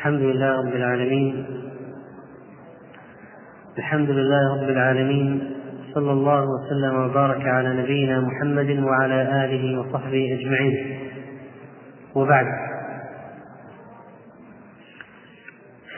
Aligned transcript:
الحمد 0.00 0.20
لله 0.20 0.58
رب 0.58 0.74
العالمين. 0.76 1.46
الحمد 3.78 4.10
لله 4.10 4.54
رب 4.54 4.68
العالمين. 4.68 5.50
صلى 5.94 6.12
الله 6.12 6.44
وسلم 6.44 6.94
وبارك 6.96 7.46
على 7.46 7.82
نبينا 7.82 8.20
محمد 8.20 8.70
وعلى 8.78 9.44
آله 9.44 9.80
وصحبه 9.80 10.38
أجمعين. 10.40 10.98
وبعد. 12.14 12.46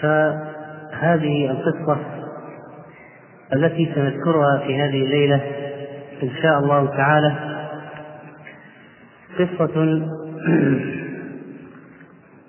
فهذه 0.00 1.50
القصة 1.50 1.98
التي 3.54 3.92
سنذكرها 3.94 4.58
في 4.66 4.82
هذه 4.82 5.04
الليلة 5.04 5.40
إن 6.22 6.30
شاء 6.42 6.58
الله 6.58 6.86
تعالى 6.86 7.32
قصة 9.38 10.02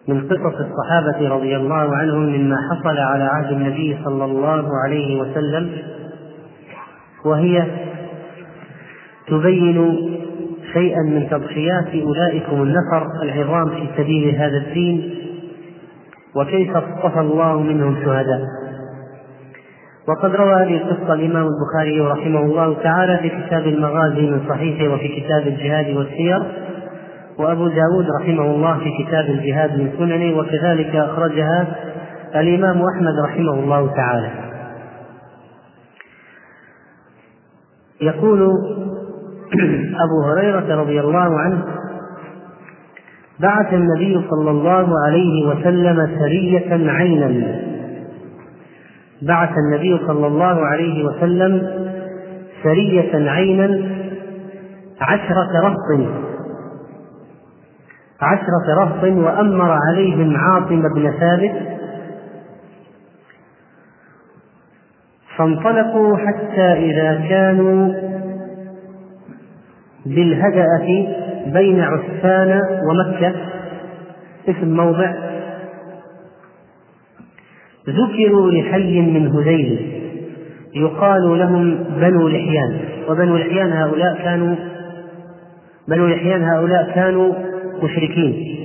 من 0.07 0.27
قصص 0.27 0.55
الصحابة 0.59 1.29
رضي 1.35 1.55
الله 1.55 1.95
عنهم 1.95 2.23
مما 2.23 2.55
حصل 2.70 2.98
على 2.98 3.23
عهد 3.23 3.52
النبي 3.52 3.98
صلى 4.05 4.25
الله 4.25 4.66
عليه 4.85 5.21
وسلم 5.21 5.71
وهي 7.25 7.66
تبين 9.27 10.09
شيئا 10.73 11.02
من 11.02 11.27
تضحيات 11.30 11.88
أولئكم 12.03 12.63
النفر 12.63 13.08
العظام 13.21 13.70
في 13.70 13.88
سبيل 13.97 14.35
هذا 14.35 14.58
الدين 14.58 15.16
وكيف 16.35 16.75
اصطفى 16.75 17.20
الله 17.20 17.59
منهم 17.59 17.95
شهداء. 18.05 18.41
وقد 20.08 20.35
روى 20.35 20.53
هذه 20.53 20.77
القصة 20.77 21.13
الإمام 21.13 21.47
البخاري 21.47 21.99
رحمه 21.99 22.39
الله 22.39 22.83
تعالى 22.83 23.17
في 23.17 23.30
كتاب 23.30 23.67
المغازي 23.67 24.22
من 24.22 24.41
صحيحه 24.49 24.94
وفي 24.94 25.08
كتاب 25.08 25.47
الجهاد 25.47 25.97
والسير 25.97 26.44
وأبو 27.38 27.68
داود 27.68 28.05
رحمه 28.22 28.46
الله 28.46 28.80
في 28.80 29.04
كتاب 29.04 29.26
الجهاد 29.26 29.80
من 29.80 29.92
سننه 29.98 30.38
وكذلك 30.38 30.96
أخرجها 30.96 31.76
الإمام 32.36 32.82
أحمد 32.82 33.20
رحمه 33.26 33.54
الله 33.54 33.95
تعالى. 33.95 34.30
يقول 38.02 38.42
أبو 40.06 40.31
هريرة 40.31 40.75
رضي 40.75 41.00
الله 41.00 41.40
عنه 41.40 41.66
بعث 43.40 43.73
النبي 43.73 44.22
صلى 44.30 44.52
الله 44.52 44.88
عليه 45.06 45.47
وسلم 45.47 46.18
سرية 46.20 46.92
عينا. 46.92 47.59
بعث 49.22 49.50
النبي 49.58 50.00
صلى 50.08 50.28
الله 50.28 50.66
عليه 50.66 51.06
وسلم 51.06 51.70
سرية 52.64 53.30
عينا 53.30 53.90
عشرة 55.02 55.62
رهط. 55.62 56.33
عشرة 58.22 58.75
رهط 58.83 59.03
وأمر 59.03 59.78
عليهم 59.88 60.38
عاصم 60.38 60.81
بن 60.95 61.14
ثابت. 61.19 61.52
فانطلقوا 65.38 66.17
حتى 66.17 66.73
إذا 66.73 67.30
كانوا 67.30 67.94
بالهدأة 70.06 70.88
بين 71.45 71.81
عسفان 71.81 72.61
ومكة. 72.89 73.34
اسم 74.50 74.67
موضع. 74.67 75.14
ذكروا 77.89 78.52
لحي 78.52 79.02
من 79.02 79.28
هذيل. 79.28 80.02
يقال 80.75 81.39
لهم 81.39 81.84
بنو 81.84 82.28
لحيان. 82.28 82.80
وبنو 83.09 83.38
لحيان 83.38 83.72
هؤلاء 83.72 84.17
كانوا 84.23 84.56
بنو 85.88 86.08
لحيان 86.08 86.44
هؤلاء 86.44 86.91
كانوا 86.95 87.34
مشركين. 87.83 88.55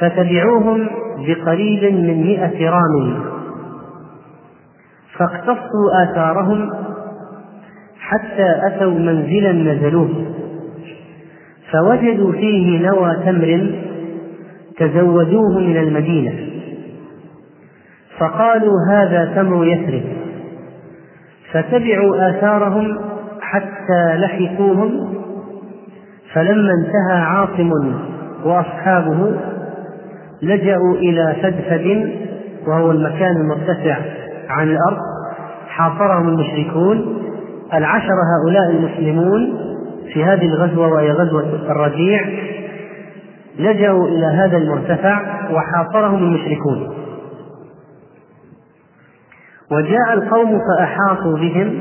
فتبعوهم 0.00 0.86
بقريب 1.26 1.94
من 1.94 2.26
مئة 2.26 2.70
رام. 2.70 3.22
فاقتصوا 5.18 6.02
آثارهم 6.02 6.70
حتى 8.00 8.60
أتوا 8.66 8.98
منزلا 8.98 9.52
نزلوه. 9.52 10.08
فوجدوا 11.72 12.32
فيه 12.32 12.86
نوى 12.86 13.16
تمر 13.24 13.70
تزودوه 14.76 15.58
من 15.58 15.76
المدينة. 15.76 16.32
فقالوا 18.18 18.74
هذا 18.90 19.32
تمر 19.36 19.66
يثرب. 19.66 20.02
فتبعوا 21.52 22.30
آثارهم 22.30 22.98
حتى 23.40 24.16
لحقوهم 24.16 25.17
فلما 26.34 26.72
انتهى 26.72 27.20
عاصم 27.20 27.70
وأصحابه 28.44 29.36
لجأوا 30.42 30.94
إلى 30.94 31.36
فدفد 31.42 32.12
وهو 32.66 32.90
المكان 32.90 33.36
المرتفع 33.36 33.96
عن 34.48 34.68
الأرض 34.68 34.98
حاصرهم 35.68 36.28
المشركون 36.28 37.22
العشر 37.74 38.14
هؤلاء 38.34 38.70
المسلمون 38.70 39.68
في 40.12 40.24
هذه 40.24 40.46
الغزوة 40.46 40.88
وهي 40.88 41.12
غزوة 41.12 41.70
الرجيع 41.70 42.20
لجأوا 43.58 44.08
إلى 44.08 44.26
هذا 44.26 44.56
المرتفع 44.56 45.22
وحاصرهم 45.52 46.18
المشركون. 46.18 46.94
وجاء 49.72 50.12
القوم 50.14 50.58
فأحاطوا 50.58 51.38
بهم 51.38 51.78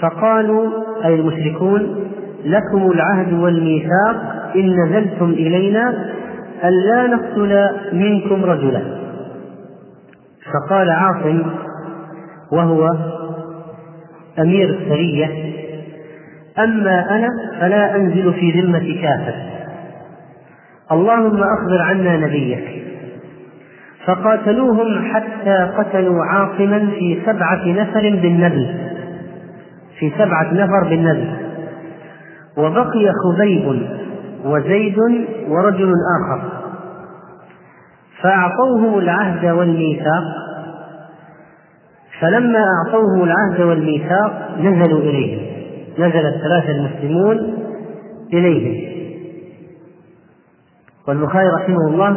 فقالوا 0.00 0.70
أي 1.04 1.14
المشركون 1.14 2.06
لكم 2.46 2.90
العهد 2.90 3.32
والميثاق 3.32 4.16
إن 4.56 4.76
نزلتم 4.82 5.30
إلينا 5.30 5.94
ألا 6.64 7.06
نقتل 7.06 7.70
منكم 7.92 8.44
رجلا. 8.44 8.82
فقال 10.52 10.90
عاصم 10.90 11.42
وهو 12.52 12.96
أمير 14.38 14.68
السرية 14.68 15.54
أما 16.58 17.16
أنا 17.16 17.28
فلا 17.60 17.96
أنزل 17.96 18.32
في 18.32 18.60
ذمة 18.60 19.02
كافر 19.02 19.34
اللهم 20.92 21.42
أخبر 21.42 21.82
عنا 21.82 22.16
نبيك. 22.16 22.82
فقاتلوهم 24.06 25.14
حتى 25.14 25.70
قتلوا 25.78 26.24
عاصما 26.24 26.78
في 26.98 27.18
سبعة 27.26 27.68
نفر 27.68 28.00
بالنبل 28.22 28.74
في 29.98 30.12
سبعة 30.18 30.54
نفر 30.54 30.88
بالنبل 30.88 31.45
وبقي 32.56 33.12
خبيب 33.24 33.88
وزيد 34.44 34.98
ورجل 35.48 35.92
آخر. 36.20 36.42
فأعطوهم 38.22 38.98
العهد 38.98 39.46
والميثاق. 39.46 40.24
فلما 42.20 42.58
أعطوهم 42.58 43.24
العهد 43.24 43.60
والميثاق 43.60 44.56
نزلوا 44.60 45.00
إليهم 45.00 45.46
نزل 45.98 46.26
الثلاثة 46.26 46.70
المسلمون 46.70 47.54
إليهم. 48.32 48.96
والبخاري 51.08 51.48
رحمه 51.48 51.88
الله 51.88 52.16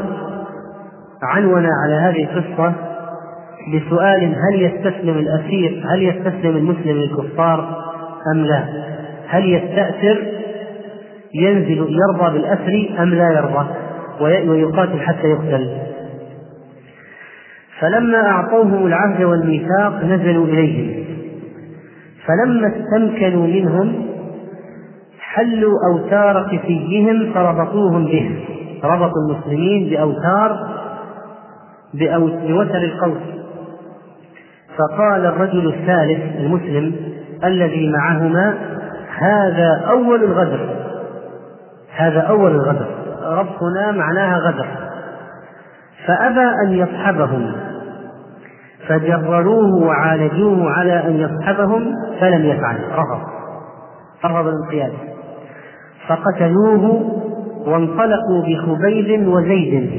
عنون 1.23 1.65
على 1.65 1.93
هذه 1.93 2.23
القصة 2.23 2.73
بسؤال 3.73 4.35
هل 4.35 4.61
يستسلم 4.61 5.17
الأسير 5.17 5.83
هل 5.93 6.03
يستسلم 6.03 6.57
المسلم 6.57 6.97
للكفار 6.97 7.77
أم 8.35 8.45
لا؟ 8.45 8.88
هل 9.29 9.53
يستأثر 9.53 10.27
ينزل 11.33 11.77
يرضى 11.77 12.33
بالأسر 12.33 12.89
أم 13.03 13.09
لا 13.13 13.31
يرضى 13.31 13.67
ويقاتل 14.21 14.99
حتى 14.99 15.27
يقتل. 15.27 15.77
فلما 17.79 18.27
أعطوهم 18.27 18.87
العهد 18.87 19.23
والميثاق 19.23 20.03
نزلوا 20.03 20.45
إليهم. 20.45 21.05
فلما 22.25 22.67
استمكنوا 22.67 23.47
منهم 23.47 24.05
حلوا 25.19 25.73
أوتار 25.93 26.47
كفيهم 26.51 27.33
فربطوهم 27.33 28.05
به. 28.05 28.45
ربطوا 28.83 29.21
المسلمين 29.29 29.89
بأوتار 29.89 30.59
بوتر 32.47 32.83
القوس. 32.83 33.39
فقال 34.77 35.25
الرجل 35.25 35.67
الثالث 35.67 36.35
المسلم 36.39 36.95
الذي 37.43 37.91
معهما 37.91 38.57
هذا 39.17 39.85
أول 39.89 40.23
الغدر. 40.23 40.69
هذا 41.95 42.19
أول 42.19 42.51
الغدر. 42.51 42.87
ربنا 43.23 43.91
معناها 43.91 44.39
غدر. 44.39 44.67
فأبى 46.07 46.49
أن 46.65 46.73
يصحبهم. 46.73 47.51
فجرروه 48.87 49.75
وعالجوه 49.75 50.71
على 50.71 51.07
أن 51.07 51.15
يصحبهم 51.15 51.93
فلم 52.19 52.45
يفعل. 52.45 52.77
رفض. 52.91 53.21
رفض 54.25 54.47
الانقياد. 54.47 54.93
فقتلوه 56.07 57.15
وانطلقوا 57.65 58.43
بخبيب 58.47 59.27
وزيد 59.27 59.91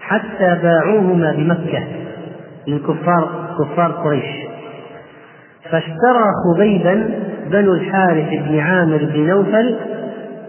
حتى 0.00 0.58
باعوهما 0.62 1.32
بمكة 1.32 1.84
للكفار 2.66 3.28
كفار 3.58 3.90
قريش. 3.92 4.46
فاشترى 5.70 6.24
خبيبا 6.44 7.10
بنو 7.50 7.74
الحارث 7.74 8.28
بن 8.48 8.58
عامر 8.58 9.10
بن 9.14 9.26
نوفل 9.26 9.76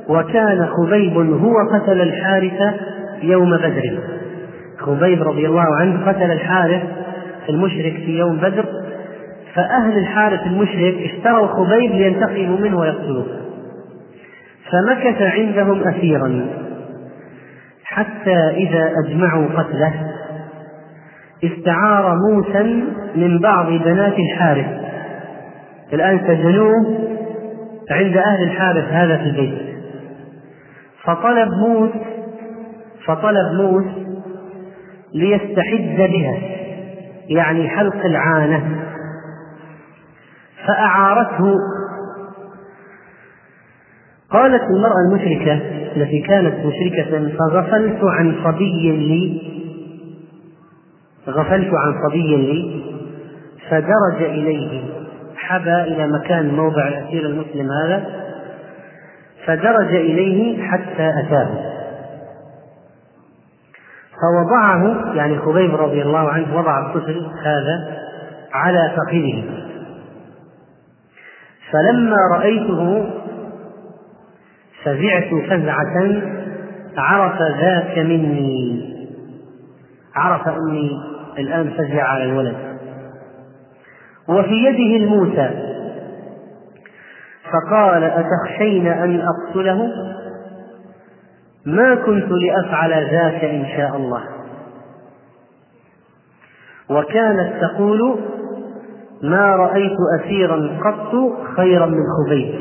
وكان 0.10 0.66
خبيب 0.66 1.18
هو 1.18 1.54
قتل 1.74 2.02
الحارث 2.02 2.74
يوم 3.24 3.58
بدر. 3.58 4.00
خبيب 4.80 5.24
رضي 5.24 5.48
الله 5.48 5.76
عنه 5.76 6.08
قتل 6.08 6.32
الحارث 6.32 6.82
المشرك 7.50 7.94
في 7.94 8.18
يوم 8.18 8.38
بدر 8.38 8.66
فأهل 9.54 9.98
الحارث 9.98 10.42
المشرك 10.48 10.96
اشتروا 10.96 11.48
خبيب 11.48 11.92
لينتقموا 11.92 12.58
منه 12.60 12.80
ويقتلوه. 12.80 13.26
فمكث 14.72 15.22
عندهم 15.22 15.84
أسيرا 15.84 16.46
حتى 17.84 18.36
إذا 18.36 18.92
أجمعوا 19.06 19.48
قتله 19.58 19.94
استعار 21.44 22.16
موسى 22.32 22.84
من 23.16 23.40
بعض 23.40 23.68
بنات 23.68 24.14
الحارث. 24.20 24.85
الآن 25.94 26.20
سجنوه 26.28 27.06
عند 27.92 28.18
أهل 28.18 28.44
الحارث 28.44 28.84
هذا 28.84 29.18
في 29.18 29.24
البيت. 29.24 29.76
فطلب 31.04 31.50
موس 31.50 31.90
فطلب 33.06 33.54
موس 33.62 33.86
ليستحد 35.14 35.96
بها 35.98 36.38
يعني 37.30 37.70
حلق 37.70 38.06
العانة. 38.06 38.86
فأعارته. 40.68 41.56
قالت 44.30 44.64
المرأة 44.64 45.00
المشركة 45.10 45.54
التي 45.96 46.20
كانت 46.22 46.66
مشركة 46.66 47.38
فغفلت 47.38 48.00
عن 48.04 48.36
صبي 48.44 48.92
لي 48.92 49.42
غفلت 51.28 51.70
عن 51.74 52.10
صبي 52.10 52.36
لي 52.36 52.84
فدرج 53.70 54.24
إليه. 54.24 55.05
حبى 55.50 55.82
إلى 55.82 56.08
مكان 56.08 56.56
موضع 56.56 56.88
الأسير 56.88 57.26
المسلم 57.26 57.72
هذا 57.72 58.26
فدرج 59.46 59.96
إليه 59.96 60.68
حتى 60.68 61.10
أتاه. 61.20 61.76
فوضعه 64.22 65.14
يعني 65.16 65.38
خبيب 65.38 65.76
رضي 65.76 66.02
الله 66.02 66.30
عنه 66.30 66.58
وضع 66.58 66.88
الطفل 66.88 67.28
هذا 67.44 67.98
على 68.54 68.92
فخذه. 68.96 69.44
فلما 71.72 72.18
رأيته 72.32 73.10
فزعت 74.84 75.50
فزعة 75.50 76.22
عرف 76.98 77.42
ذاك 77.42 77.98
مني. 77.98 78.96
عرف 80.16 80.48
أني 80.48 80.90
الآن 81.38 81.70
فزع 81.70 82.04
على 82.04 82.24
الولد. 82.24 82.75
وفي 84.30 84.54
يده 84.54 85.04
الموسى 85.06 85.50
فقال 87.52 88.04
أتخشين 88.04 88.88
أن 88.88 89.22
أقتله؟ 89.22 89.90
ما 91.66 91.96
كنت 91.96 92.32
لأفعل 92.32 92.92
ذاك 92.92 93.44
إن 93.44 93.66
شاء 93.78 93.96
الله. 93.98 94.24
وكانت 96.90 97.54
تقول 97.62 98.20
ما 99.24 99.56
رأيت 99.56 99.98
أسيرا 100.20 100.80
قط 100.84 101.12
خيرا 101.58 101.86
من 101.86 102.04
خبيب 102.18 102.56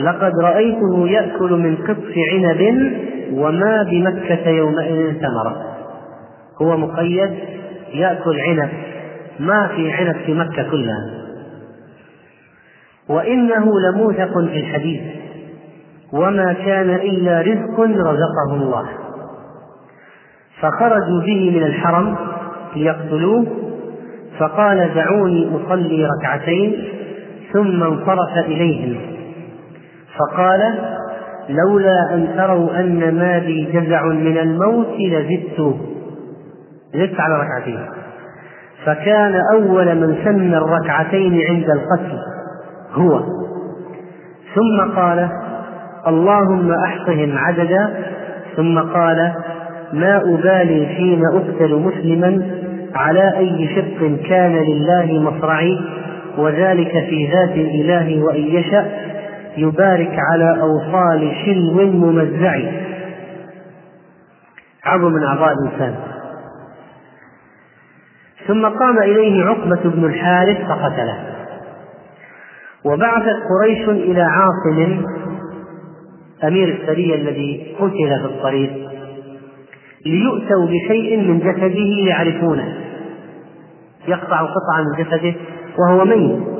لقد 0.00 0.32
رأيته 0.42 1.08
يأكل 1.08 1.52
من 1.52 1.76
قطف 1.76 2.14
عنب 2.32 2.92
وما 3.32 3.82
بمكة 3.82 4.48
يومئذ 4.48 5.12
ثمرة. 5.12 5.76
هو 6.62 6.76
مقيد 6.76 7.34
يأكل 7.94 8.40
عنب. 8.40 8.68
ما 9.40 9.68
في 9.76 9.92
عنب 9.92 10.16
في 10.26 10.34
مكة 10.34 10.70
كلها. 10.70 11.10
وإنه 13.08 13.80
لموثق 13.80 14.32
في 14.32 14.60
الحديث. 14.60 15.02
وما 16.12 16.52
كان 16.52 16.90
إلا 16.90 17.40
رزق 17.40 17.80
رزقه 17.80 18.54
الله. 18.54 18.88
فخرجوا 20.60 21.20
به 21.20 21.50
من 21.50 21.62
الحرم 21.62 22.16
ليقتلوه. 22.76 23.46
فقال 24.38 24.94
دعوني 24.94 25.50
أصلي 25.56 26.08
ركعتين 26.18 26.84
ثم 27.52 27.82
انصرف 27.82 28.38
إليهم. 28.46 28.96
فقال 30.18 30.74
لولا 31.48 32.14
أن 32.14 32.34
تروا 32.36 32.80
أن 32.80 33.14
ما 33.18 33.38
بي 33.38 33.64
جزع 33.64 34.06
من 34.06 34.38
الموت 34.38 34.88
لزدت. 34.98 35.74
زدت 36.94 37.20
على 37.20 37.34
ركعتين. 37.34 38.03
فكان 38.84 39.34
أول 39.52 39.94
من 39.94 40.16
سن 40.24 40.54
الركعتين 40.54 41.40
عند 41.48 41.70
القتل 41.70 42.18
هو. 42.92 43.20
ثم 44.54 44.96
قال 44.96 45.28
اللهم 46.06 46.70
أحصهم 46.72 47.38
عددا. 47.38 48.04
ثم 48.56 48.78
قال 48.78 49.32
ما 49.92 50.16
أبالي 50.16 50.86
حين 50.86 51.22
أقتل 51.34 51.74
مسلما 51.74 52.42
على 52.94 53.38
أي 53.38 53.68
شق 53.74 54.26
كان 54.28 54.52
لله 54.52 55.20
مصرعي 55.20 55.80
وذلك 56.38 56.90
في 56.90 57.28
ذات 57.32 57.56
الإله 57.56 58.22
وإن 58.22 58.42
يشأ 58.42 58.86
يبارك 59.56 60.18
على 60.32 60.60
أوصال 60.60 61.32
شلو 61.44 61.90
ممزع 61.90 62.60
عظم 64.84 65.12
من 65.12 65.22
أعضاء 65.24 65.52
الإنسان. 65.52 65.94
ثم 68.46 68.66
قام 68.66 68.98
إليه 68.98 69.44
عقبة 69.44 69.80
بن 69.84 70.04
الحارث 70.04 70.56
فقتله. 70.68 71.18
وبعثت 72.84 73.36
قريش 73.50 73.88
إلى 73.88 74.22
عاصم 74.22 75.04
أمير 76.44 76.68
السرية 76.68 77.14
الذي 77.14 77.76
قتل 77.78 78.20
في 78.20 78.24
الطريق 78.24 78.70
ليؤتوا 80.06 80.66
بشيء 80.66 81.20
من 81.20 81.38
جسده 81.38 82.08
يعرفونه. 82.08 82.74
يقطع 84.08 84.40
قطعا 84.40 84.82
من 84.82 85.04
جسده 85.04 85.34
وهو 85.78 86.04
ميت. 86.04 86.54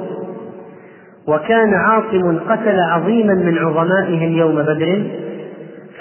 وكان 1.28 1.74
عاصم 1.74 2.38
قتل 2.38 2.80
عظيما 2.80 3.34
من 3.34 3.58
عظمائهم 3.58 4.32
يوم 4.32 4.54
بدر 4.54 5.02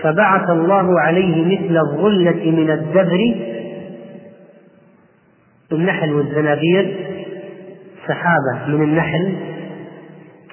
فبعث 0.01 0.49
الله 0.49 0.99
عليه 0.99 1.45
مثل 1.45 1.77
الظلة 1.77 2.51
من 2.51 2.71
الدبر 2.71 3.35
النحل 5.73 6.13
والزنابير 6.13 6.95
سحابة 8.07 8.67
من 8.67 8.83
النحل 8.83 9.35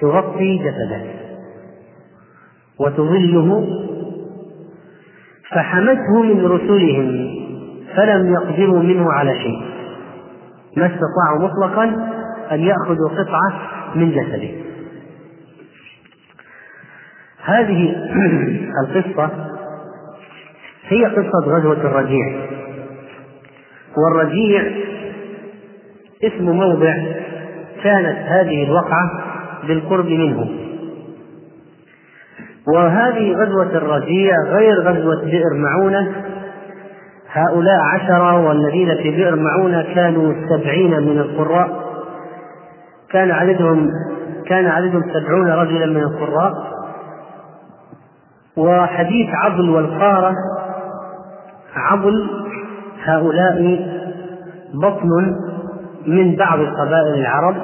تغطي 0.01 0.57
جسده 0.57 1.01
وتظله. 2.79 3.67
فحمته 5.51 6.23
من 6.23 6.45
رسلهم 6.45 7.35
فلم 7.95 8.33
يقدروا 8.33 8.83
منه 8.83 9.11
على 9.11 9.35
شيء 9.35 9.61
ما 10.77 10.85
استطاعوا 10.85 11.39
مطلقا 11.39 11.83
أن 12.51 12.59
يأخذوا 12.59 13.09
قطعة 13.09 13.53
من 13.95 14.11
جسده. 14.11 14.49
هذه 17.43 17.95
القصة 18.83 19.29
هي 20.87 21.05
قصة 21.05 21.45
غزوة 21.47 21.73
الرجيع 21.73 22.45
والرجيع 23.97 24.90
اسم 26.23 26.49
موضع 26.49 26.93
كانت 27.83 28.17
هذه 28.17 28.63
الوقعة 28.63 29.11
بالقرب 29.67 30.05
منه. 30.05 30.49
وهذه 32.75 33.33
غزوة 33.33 33.77
الرجيع 33.77 34.35
غير 34.47 34.81
غزوة 34.81 35.25
بئر 35.25 35.53
معونة. 35.53 36.11
هؤلاء 37.31 37.79
عشرة 37.93 38.47
والذين 38.47 38.95
في 38.95 39.11
بئر 39.11 39.35
معونة 39.35 39.93
كانوا 39.95 40.33
سبعين 40.49 40.91
من 40.91 41.17
القراء. 41.19 41.69
كان 43.09 43.31
عددهم 43.31 43.89
كان 44.47 44.65
عددهم 44.65 45.03
سبعون 45.13 45.47
رجلا 45.47 45.85
من 45.85 46.03
القراء. 46.03 46.53
وحديث 48.57 49.29
عضل 49.33 49.69
والقارة 49.69 50.33
عضل 51.75 52.29
هؤلاء 53.03 53.79
بطن 54.73 55.09
من 56.07 56.35
بعض 56.35 56.59
قبائل 56.59 57.13
العرب 57.19 57.55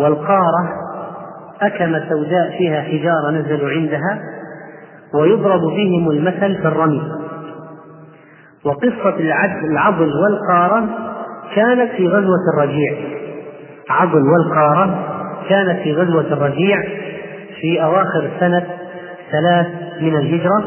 والقارة 0.00 0.68
أكمة 1.62 2.08
سوداء 2.08 2.58
فيها 2.58 2.82
حجارة 2.82 3.30
نزلوا 3.30 3.70
عندها 3.70 4.18
ويضرب 5.14 5.60
بهم 5.60 6.10
المثل 6.10 6.62
في 6.62 6.68
الرمي 6.68 7.02
وقصة 8.64 9.16
العضل 9.64 10.10
والقارة 10.22 10.88
كانت 11.54 11.90
في 11.96 12.08
غزوة 12.08 12.38
الرجيع. 12.54 12.94
عضل 13.90 14.22
والقارة 14.28 14.98
كانت 15.48 15.82
في 15.82 15.92
غزوة 15.92 16.32
الرجيع 16.32 16.82
في 17.60 17.82
أواخر 17.82 18.30
سنة 18.40 18.66
ثلاث 19.32 19.66
من 20.00 20.16
الهجرة 20.16 20.64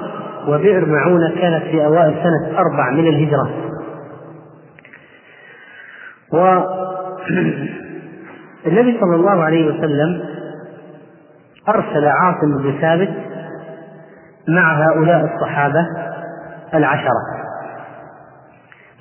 وبئر 0.47 0.85
معونة 0.85 1.31
كانت 1.41 1.63
في 1.63 1.85
أوائل 1.85 2.13
سنة 2.13 2.59
أربع 2.59 2.91
من 2.91 3.07
الهجرة. 3.07 3.49
والنبي 6.31 7.69
صلى 9.01 9.15
الله 9.15 9.43
عليه 9.43 9.67
وسلم 9.67 10.21
أرسل 11.69 12.07
عاصم 12.07 12.57
بن 12.57 12.81
ثابت 12.81 13.09
مع 14.47 14.87
هؤلاء 14.87 15.25
الصحابة 15.33 15.87
العشرة. 16.73 17.21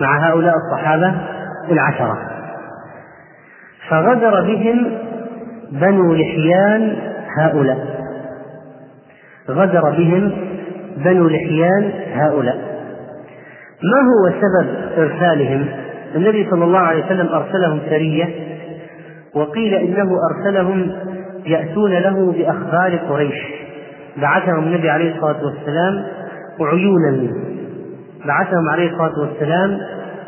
مع 0.01 0.29
هؤلاء 0.29 0.55
الصحابة 0.57 1.15
العشرة. 1.71 2.19
فغدر 3.89 4.41
بهم 4.41 4.99
بنو 5.73 6.15
لحيان 6.15 6.97
هؤلاء. 7.39 7.95
غدر 9.49 9.91
بهم 9.91 10.33
بنو 10.97 11.29
لحيان 11.29 11.93
هؤلاء. 12.13 12.57
ما 13.83 14.01
هو 14.01 14.31
سبب 14.41 14.69
إرسالهم؟ 14.99 15.84
النبي 16.15 16.51
صلى 16.51 16.65
الله 16.65 16.79
عليه 16.79 17.05
وسلم 17.05 17.27
أرسلهم 17.27 17.81
سرية 17.91 18.29
وقيل 19.35 19.75
إنه 19.75 20.17
أرسلهم 20.31 20.93
يأتون 21.47 21.93
له 21.93 22.33
بأخبار 22.33 22.97
قريش. 22.97 23.35
بعثهم 24.17 24.65
النبي 24.65 24.91
عليه 24.91 25.15
الصلاة 25.15 25.45
والسلام 25.45 26.05
عيونا 26.61 27.33
بعثهم 28.27 28.69
عليه 28.69 28.91
الصلاة 28.91 29.21
والسلام 29.21 29.79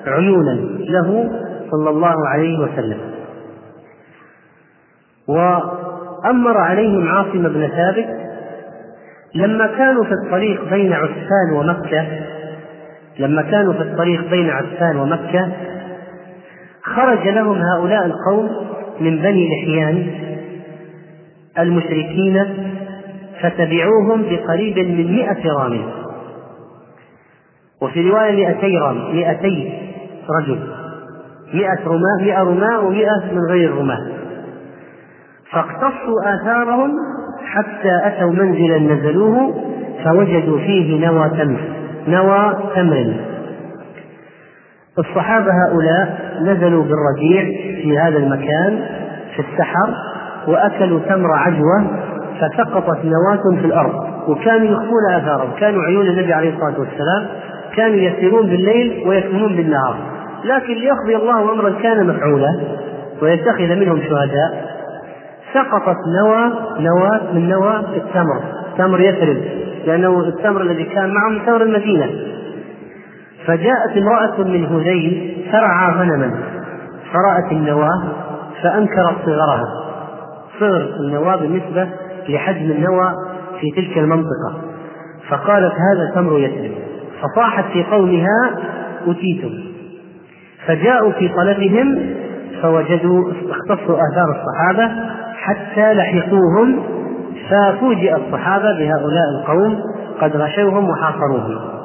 عيونا 0.07 0.59
له 0.81 1.31
صلى 1.71 1.91
الله 1.91 2.29
عليه 2.29 2.59
وسلم. 2.59 2.99
وأمر 5.29 6.59
عليهم 6.59 7.09
عاصم 7.09 7.43
بن 7.43 7.69
ثابت 7.69 8.07
لما 9.35 9.67
كانوا 9.67 10.05
في 10.05 10.13
الطريق 10.13 10.71
بين 10.71 10.93
عسفان 10.93 11.53
ومكة 11.53 12.07
لما 13.19 13.43
كانوا 13.43 13.73
في 13.73 13.83
الطريق 13.83 14.31
بين 14.31 14.51
عسفان 14.51 14.97
ومكة 14.97 15.53
خرج 16.95 17.29
لهم 17.29 17.59
هؤلاء 17.63 18.07
القوم 18.07 18.51
من 19.01 19.23
بني 19.23 19.49
لحيان 19.49 20.07
المشركين 21.59 22.45
فتبعوهم 23.41 24.23
بقريب 24.23 24.79
من 24.79 25.17
مئة 25.17 25.53
رام. 25.53 25.81
وفي 27.83 28.11
رواية 28.11 28.47
مئتي 28.47 28.79
رام 28.79 29.17
مئتي 29.17 29.73
رجل. 30.41 30.59
مئة 31.55 31.79
رماة 31.87 32.23
مئة 32.23 32.43
رماة 32.43 32.81
ومئة 32.81 33.33
من 33.33 33.41
غير 33.51 33.75
رماة 33.75 34.07
فاقتصوا 35.51 36.35
آثارهم 36.35 36.93
حتى 37.47 38.01
أتوا 38.05 38.33
منزلا 38.33 38.79
نزلوه 38.79 39.55
فوجدوا 40.05 40.59
فيه 40.59 41.07
نوى 41.07 41.29
تمر 41.29 41.61
نوى 42.09 42.57
تمر. 42.75 43.15
الصحابة 44.99 45.51
هؤلاء 45.67 46.26
نزلوا 46.41 46.85
بالرجيع 46.85 47.45
في 47.83 47.99
هذا 47.99 48.19
المكان 48.19 48.81
في 49.35 49.43
السحر 49.43 49.95
وأكلوا 50.47 51.01
تمر 51.09 51.33
عجوة 51.33 51.87
فسقطت 52.41 53.05
نواة 53.05 53.61
في 53.61 53.67
الأرض 53.67 54.07
وكانوا 54.29 54.67
يخفون 54.67 55.13
آثارهم. 55.13 55.51
كانوا 55.61 55.83
عيون 55.83 56.07
النبي 56.07 56.33
عليه 56.33 56.51
الصلاة 56.51 56.81
والسلام. 56.81 57.27
كانوا 57.77 57.97
يسيرون 57.97 58.47
بالليل 58.47 59.03
ويكمنون 59.07 59.57
بالنهار. 59.57 59.97
لكن 60.45 60.75
ليقضي 60.75 61.17
الله 61.17 61.53
أمرا 61.53 61.71
كان 61.83 62.07
مفعولا 62.07 62.61
ويتخذ 63.23 63.75
منهم 63.75 64.01
شهداء. 64.01 64.77
سقطت 65.55 65.97
نوى 66.23 66.53
نواة 66.81 67.21
من 67.35 67.49
نوى 67.49 67.77
التمر. 67.97 68.41
تمر 68.79 69.01
يثرب 69.01 69.37
لأنه 69.87 70.21
التمر 70.21 70.61
الذي 70.61 70.85
كان 70.85 71.15
معهم 71.15 71.47
تمر 71.47 71.63
المدينة. 71.63 72.11
فجاءت 73.47 73.97
امرأة 73.97 74.43
من 74.45 74.67
هذيل 74.67 75.37
ترعى 75.53 75.93
غنما. 75.93 76.31
فرأت 77.13 77.53
النواة 77.53 78.03
فأنكرت 78.63 79.17
صغرها. 79.27 79.65
صغر 80.61 80.91
النواة 81.01 81.37
بالنسبة 81.37 81.89
لحجم 82.29 82.71
النوى 82.71 83.13
في 83.61 83.71
تلك 83.71 83.99
المنطقة. 83.99 84.61
فقالت 85.29 85.73
هذا 85.73 86.13
تمر 86.15 86.39
يثرب 86.39 86.73
فصاحت 87.23 87.65
في 87.73 87.85
قومها 87.85 88.51
أتيتم. 89.07 89.51
فجاءوا 90.67 91.13
في 91.13 91.29
طلبهم 91.29 92.15
فوجدوا 92.63 93.33
اختصوا 93.49 93.99
آثار 94.13 94.37
الصحابة 94.37 94.91
حتى 95.37 95.95
لحقوهم 95.95 96.83
ففوجئ 97.51 98.17
الصحابة 98.17 98.79
بهؤلاء 98.79 99.25
القوم 99.41 99.79
قد 100.21 100.37
غشوهم 100.37 100.91
وحاصروهم. 100.91 101.76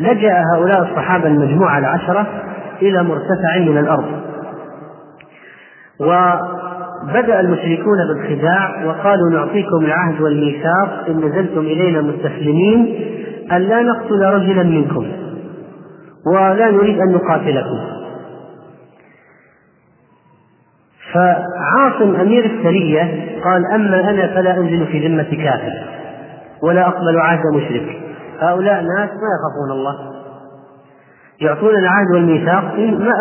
لجأ 0.00 0.42
هؤلاء 0.54 0.82
الصحابة 0.82 1.26
المجموعة 1.26 1.78
العشرة 1.78 2.26
إلى 2.82 3.02
مرتفع 3.02 3.58
من 3.58 3.78
الأرض. 3.78 4.20
وبدأ 6.00 7.40
المشركون 7.40 7.98
بالخداع 8.08 8.84
وقالوا 8.84 9.30
نعطيكم 9.32 9.84
العهد 9.84 10.20
والميثاق 10.20 11.04
إن 11.08 11.16
نزلتم 11.16 11.60
إلينا 11.60 12.00
مستسلمين 12.00 12.94
أن 13.52 13.60
لا 13.60 13.82
نقتل 13.82 14.22
رجلا 14.22 14.62
منكم 14.62 15.06
ولا 16.34 16.70
نريد 16.70 17.00
أن 17.00 17.12
نقاتلكم. 17.12 17.78
فعاصم 21.12 22.16
أمير 22.16 22.44
السرية 22.44 23.02
قال 23.44 23.66
أما 23.74 24.10
أنا 24.10 24.26
فلا 24.26 24.56
أنزل 24.56 24.86
في 24.86 25.08
ذمة 25.08 25.44
كافر 25.44 25.72
ولا 26.62 26.88
أقبل 26.88 27.20
عهد 27.20 27.40
مشرك. 27.54 28.09
هؤلاء 28.40 28.82
ناس 28.82 29.10
ما 29.10 29.28
يخافون 29.36 29.70
الله. 29.70 29.96
يعطون 31.40 31.74
العهد 31.76 32.06
والميثاق. 32.14 32.64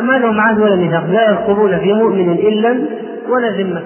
ما 0.02 0.18
لهم 0.18 0.40
عهد 0.40 0.60
ولا 0.60 0.76
ميثاق. 0.76 1.06
لا 1.06 1.30
يرقبون 1.30 1.80
في 1.80 1.94
مؤمن 1.94 2.32
إلا 2.32 2.88
ولا 3.30 3.50
ذمة. 3.50 3.82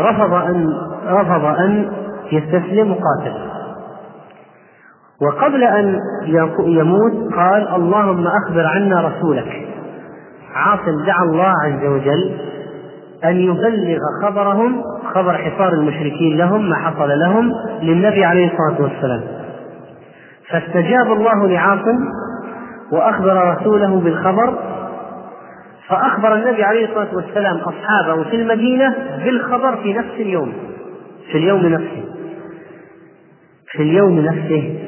رفض 0.00 0.34
أن 0.34 0.66
رفض 1.06 1.44
أن 1.44 1.92
يستسلم 2.32 2.90
وقاتل 2.90 3.50
وقبل 5.22 5.64
أن 5.64 5.98
يموت 6.58 7.34
قال 7.34 7.68
اللهم 7.68 8.26
أخبر 8.26 8.66
عنا 8.66 9.00
رسولك. 9.08 9.68
عاصم 10.54 11.04
دعا 11.06 11.24
الله 11.24 11.52
عز 11.64 11.84
وجل 11.84 12.36
أن 13.24 13.36
يبلغ 13.36 13.98
خبرهم 14.22 14.82
خبر 15.14 15.32
حصار 15.32 15.72
المشركين 15.72 16.36
لهم 16.36 16.70
ما 16.70 16.76
حصل 16.76 17.08
لهم 17.08 17.52
للنبي 17.82 18.24
عليه 18.24 18.52
الصلاة 18.52 18.82
والسلام. 18.82 19.39
فاستجاب 20.52 21.12
الله 21.12 21.48
لعاصم 21.48 21.98
وأخبر 22.92 23.56
رسوله 23.56 24.00
بالخبر 24.00 24.58
فأخبر 25.88 26.34
النبي 26.34 26.64
عليه 26.64 26.84
الصلاة 26.84 27.14
والسلام 27.14 27.56
أصحابه 27.56 28.24
في 28.24 28.36
المدينة 28.36 28.94
بالخبر 29.24 29.76
في 29.76 29.92
نفس 29.92 30.14
اليوم 30.18 30.52
في 31.32 31.38
اليوم 31.38 31.66
نفسه 31.66 32.04
في 33.72 33.82
اليوم 33.82 34.20
نفسه. 34.20 34.78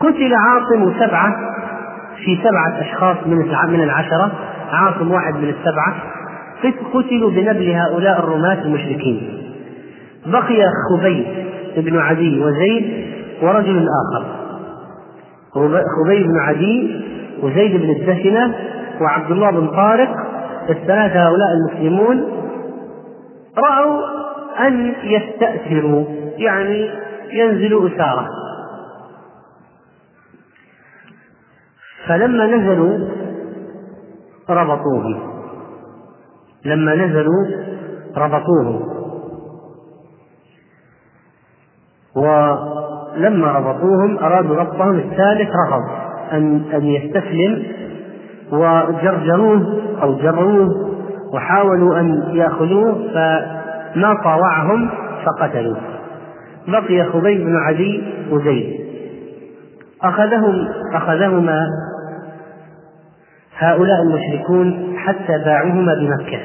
قتل 0.00 0.34
عاصم 0.34 0.92
سبعة 0.98 1.36
في 2.24 2.38
سبعة 2.42 2.80
أشخاص 2.80 3.16
من 3.26 3.38
من 3.68 3.82
العشرة 3.82 4.32
عاصم 4.70 5.10
واحد 5.10 5.34
من 5.34 5.48
السبعة 5.48 5.94
قتلوا 6.94 7.30
بنبل 7.30 7.70
هؤلاء 7.70 8.18
الرماة 8.18 8.62
المشركين. 8.62 9.42
بقي 10.26 10.66
خبيب 10.90 11.24
بن 11.76 11.98
عدي 11.98 12.40
وزيد 12.40 13.14
ورجل 13.44 13.88
آخر. 13.88 14.44
خبيب 16.04 16.26
بن 16.26 16.38
عدي 16.38 17.04
وزيد 17.42 17.76
بن 17.76 17.90
الدسنة 17.90 18.54
وعبد 19.00 19.30
الله 19.30 19.50
بن 19.50 19.66
طارق 19.68 20.08
الثلاثة 20.70 21.28
هؤلاء 21.28 21.48
المسلمون 21.52 22.24
رأوا 23.58 24.02
أن 24.66 24.94
يستأثروا 25.02 26.04
يعني 26.36 26.90
ينزلوا 27.32 27.88
أسارة 27.88 28.28
فلما 32.06 32.46
نزلوا 32.46 33.08
ربطوهم. 34.50 35.34
لما 36.64 36.94
نزلوا 36.94 37.46
ربطوهم. 38.16 38.94
ولما 43.16 43.52
ربطوهم 43.52 44.18
أرادوا 44.18 44.56
ربطهم 44.56 44.98
الثالث 44.98 45.48
رفض 45.48 45.82
أن 46.32 46.62
أن 46.74 46.86
يستسلم 46.86 47.62
وجرجروه 48.52 49.80
أو 50.02 50.14
جروه 50.14 50.68
وحاولوا 51.34 52.00
أن 52.00 52.22
يأخذوه 52.32 52.94
فما 53.14 54.14
طاوعهم 54.24 54.90
فقتلوه. 55.24 55.76
بقي 56.68 57.04
خبيب 57.04 57.46
بن 57.46 57.56
عدي 57.56 58.02
وزيد. 58.30 58.80
أخذهم 60.02 60.68
أخذهما 60.94 61.66
هؤلاء 63.58 63.96
المشركون 64.02 64.94
حتى 64.96 65.38
باعوهما 65.44 65.94
بمكة. 65.94 66.40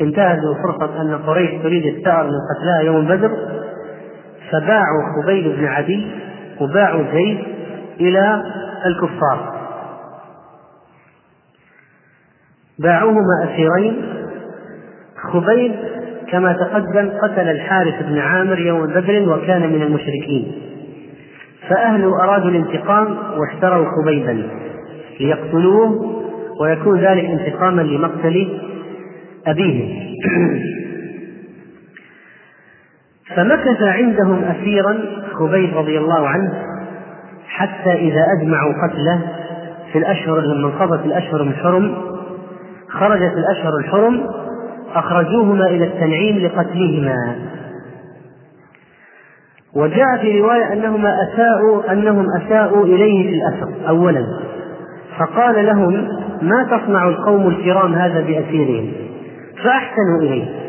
انتهزوا 0.00 0.54
فرصة 0.54 1.00
أن 1.00 1.18
قريش 1.26 1.62
تريد 1.62 1.96
الثأر 1.96 2.24
من 2.24 2.38
قتلاها 2.50 2.80
يوم 2.82 3.06
بدر 3.06 3.30
فباعوا 4.52 5.22
خبيب 5.22 5.56
بن 5.56 5.64
عدي 5.64 6.06
وباعوا 6.60 7.04
زيد 7.12 7.38
إلى 8.00 8.42
الكفار. 8.86 9.56
باعوهما 12.78 13.44
أسيرين. 13.44 14.02
خبيب 15.32 15.74
كما 16.30 16.52
تقدم 16.52 17.10
قتل 17.22 17.48
الحارث 17.48 18.02
بن 18.02 18.18
عامر 18.18 18.58
يوم 18.58 18.86
بدر 18.86 19.28
وكان 19.28 19.72
من 19.72 19.82
المشركين. 19.82 20.52
فأهله 21.68 22.24
أرادوا 22.24 22.50
الانتقام 22.50 23.18
واشتروا 23.38 23.86
خبيبا 23.90 24.42
ليقتلوه 25.20 26.16
ويكون 26.60 27.00
ذلك 27.00 27.24
انتقاما 27.24 27.82
لمقتل 27.82 28.60
أبيه. 29.46 30.06
فمكث 33.34 33.82
عندهم 33.82 34.44
أسيرا 34.44 34.98
خبيب 35.32 35.76
رضي 35.76 35.98
الله 35.98 36.28
عنه 36.28 36.52
حتى 37.48 37.92
إذا 37.92 38.20
أجمعوا 38.38 38.72
قتله 38.86 39.20
في 39.92 39.98
الأشهر 39.98 40.40
لما 40.40 40.66
انقضت 40.66 41.06
الأشهر 41.06 41.40
الحرم 41.40 41.94
خرجت 42.88 43.32
الأشهر 43.32 43.72
الحرم 43.80 44.26
أخرجوهما 44.94 45.66
إلى 45.66 45.84
التنعيم 45.84 46.38
لقتلهما. 46.38 47.36
وجاء 49.74 50.16
في 50.20 50.40
رواية 50.40 50.72
أنهما 50.72 51.14
أساءوا 51.22 51.92
أنهم 51.92 52.26
أساءوا 52.36 52.84
إليه 52.84 53.28
في 53.28 53.34
الأسر 53.34 53.88
أولا. 53.88 54.26
فقال 55.18 55.66
لهم 55.66 55.92
ما 56.42 56.64
تصنع 56.64 57.08
القوم 57.08 57.48
الكرام 57.48 57.94
هذا 57.94 58.20
بأسيرهم؟ 58.20 58.92
فأحسنوا 59.64 60.20
إليه. 60.22 60.65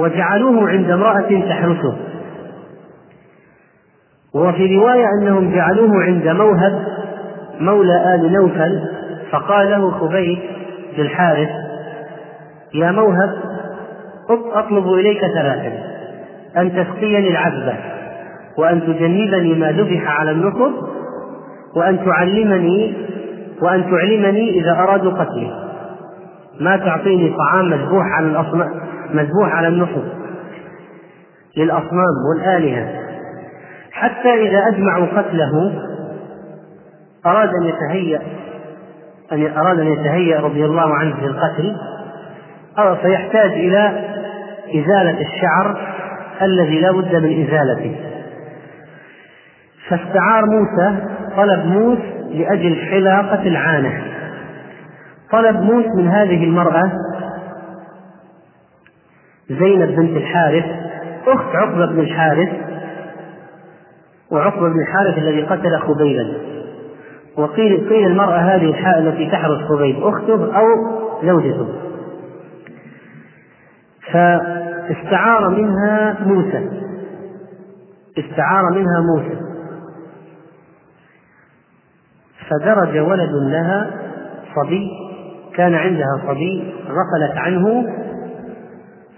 وجعلوه 0.00 0.68
عند 0.70 0.90
امرأة 0.90 1.48
تحرسه. 1.48 1.96
وفي 4.34 4.76
رواية 4.76 5.04
أنهم 5.20 5.54
جعلوه 5.54 6.02
عند 6.02 6.28
موهب 6.28 6.86
مولى 7.60 8.14
آل 8.14 8.32
نوفل 8.32 8.82
فقال 9.30 9.70
له 9.70 9.90
خبيب 9.90 10.38
للحارث 10.98 11.48
يا 12.74 12.90
موهب 12.90 13.30
أطلب 14.52 14.92
إليك 14.92 15.20
ثلاثا 15.20 15.72
أن 16.56 16.72
تسقيني 16.72 17.28
العذبة 17.28 17.74
وأن 18.58 18.80
تجنبني 18.80 19.54
ما 19.54 19.72
ذبح 19.72 20.20
على 20.20 20.30
النصب 20.30 20.72
وأن 21.76 22.04
تعلمني 22.04 22.94
وأن 23.62 23.90
تعلمني 23.90 24.60
إذا 24.60 24.72
أرادوا 24.72 25.12
قتلي 25.12 25.59
ما 26.60 26.76
تعطيني 26.76 27.36
طعام 27.36 27.70
مذبوح 27.70 28.06
على 28.06 28.26
الأصنام 28.26 28.70
مذبوح 29.14 29.54
على 29.54 29.68
النصب 29.68 30.02
للأصنام 31.56 32.14
والآلهة. 32.30 33.00
حتى 33.92 34.34
إذا 34.48 34.58
أجمعوا 34.72 35.06
قتله 35.06 35.82
أراد 37.26 37.48
أن 37.48 37.66
يتهيأ 37.66 38.20
أن 39.32 39.56
أراد 39.56 39.80
أن 39.80 39.86
يتهيأ 39.86 40.40
رضي 40.40 40.64
الله 40.64 40.94
عنه 40.94 41.20
للقتل 41.20 41.76
فيحتاج 43.02 43.52
إلى 43.52 44.04
إزالة 44.68 45.20
الشعر 45.20 45.80
الذي 46.42 46.80
لا 46.80 46.92
بد 46.92 47.14
من 47.14 47.46
إزالته. 47.46 47.96
فاستعار 49.88 50.46
موسى 50.46 51.06
طلب 51.36 51.66
موس 51.66 51.98
لأجل 52.30 52.76
حلاقة 52.90 53.42
العانة. 53.42 54.02
طلب 55.32 55.56
موس 55.56 55.86
من 55.96 56.08
هذه 56.08 56.44
المرأة 56.44 56.92
زينب 59.48 59.96
بنت 59.96 60.16
الحارث 60.16 60.64
أخت 61.26 61.54
عقبة 61.54 61.86
بن 61.86 62.00
الحارث 62.00 62.48
وعقبة 64.30 64.68
بن 64.68 64.80
الحارث 64.80 65.18
الذي 65.18 65.42
قتل 65.42 65.78
خبيبا. 65.78 66.34
وقيل 67.36 67.88
قيل 67.88 68.06
المرأة 68.06 68.38
هذه 68.38 68.98
التي 68.98 69.30
تحرس 69.30 69.62
خبيب 69.68 70.02
أخته 70.02 70.56
أو 70.56 70.66
زوجته. 71.22 71.68
فاستعار 74.12 75.48
منها 75.48 76.16
موسى. 76.26 76.70
استعار 78.18 78.70
منها 78.70 79.00
موسى. 79.00 79.40
فدرج 82.48 82.98
ولد 82.98 83.30
لها 83.50 83.90
صبي 84.54 85.09
كان 85.60 85.74
عندها 85.74 86.22
صبي 86.26 86.72
غفلت 86.88 87.36
عنه 87.36 87.86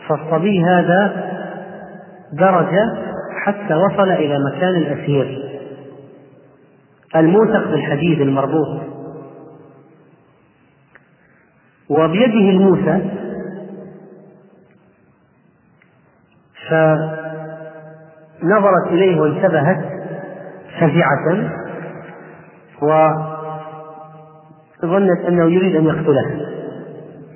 فالصبي 0.08 0.64
هذا 0.64 1.26
درج 2.32 2.74
حتى 3.44 3.74
وصل 3.74 4.10
إلى 4.10 4.38
مكان 4.38 4.74
الأسير 4.74 5.42
الموثق 7.16 7.68
بالحديد 7.70 8.20
المربوط. 8.20 8.80
وبيده 11.88 12.50
الموسى 12.50 13.10
فنظرت 18.40 18.86
إليه 18.86 19.20
وانتبهت 19.20 19.84
فزعة 20.80 21.50
وظنت 24.82 25.24
أنه 25.28 25.44
يريد 25.50 25.76
أن 25.76 25.86
يقتله. 25.86 26.46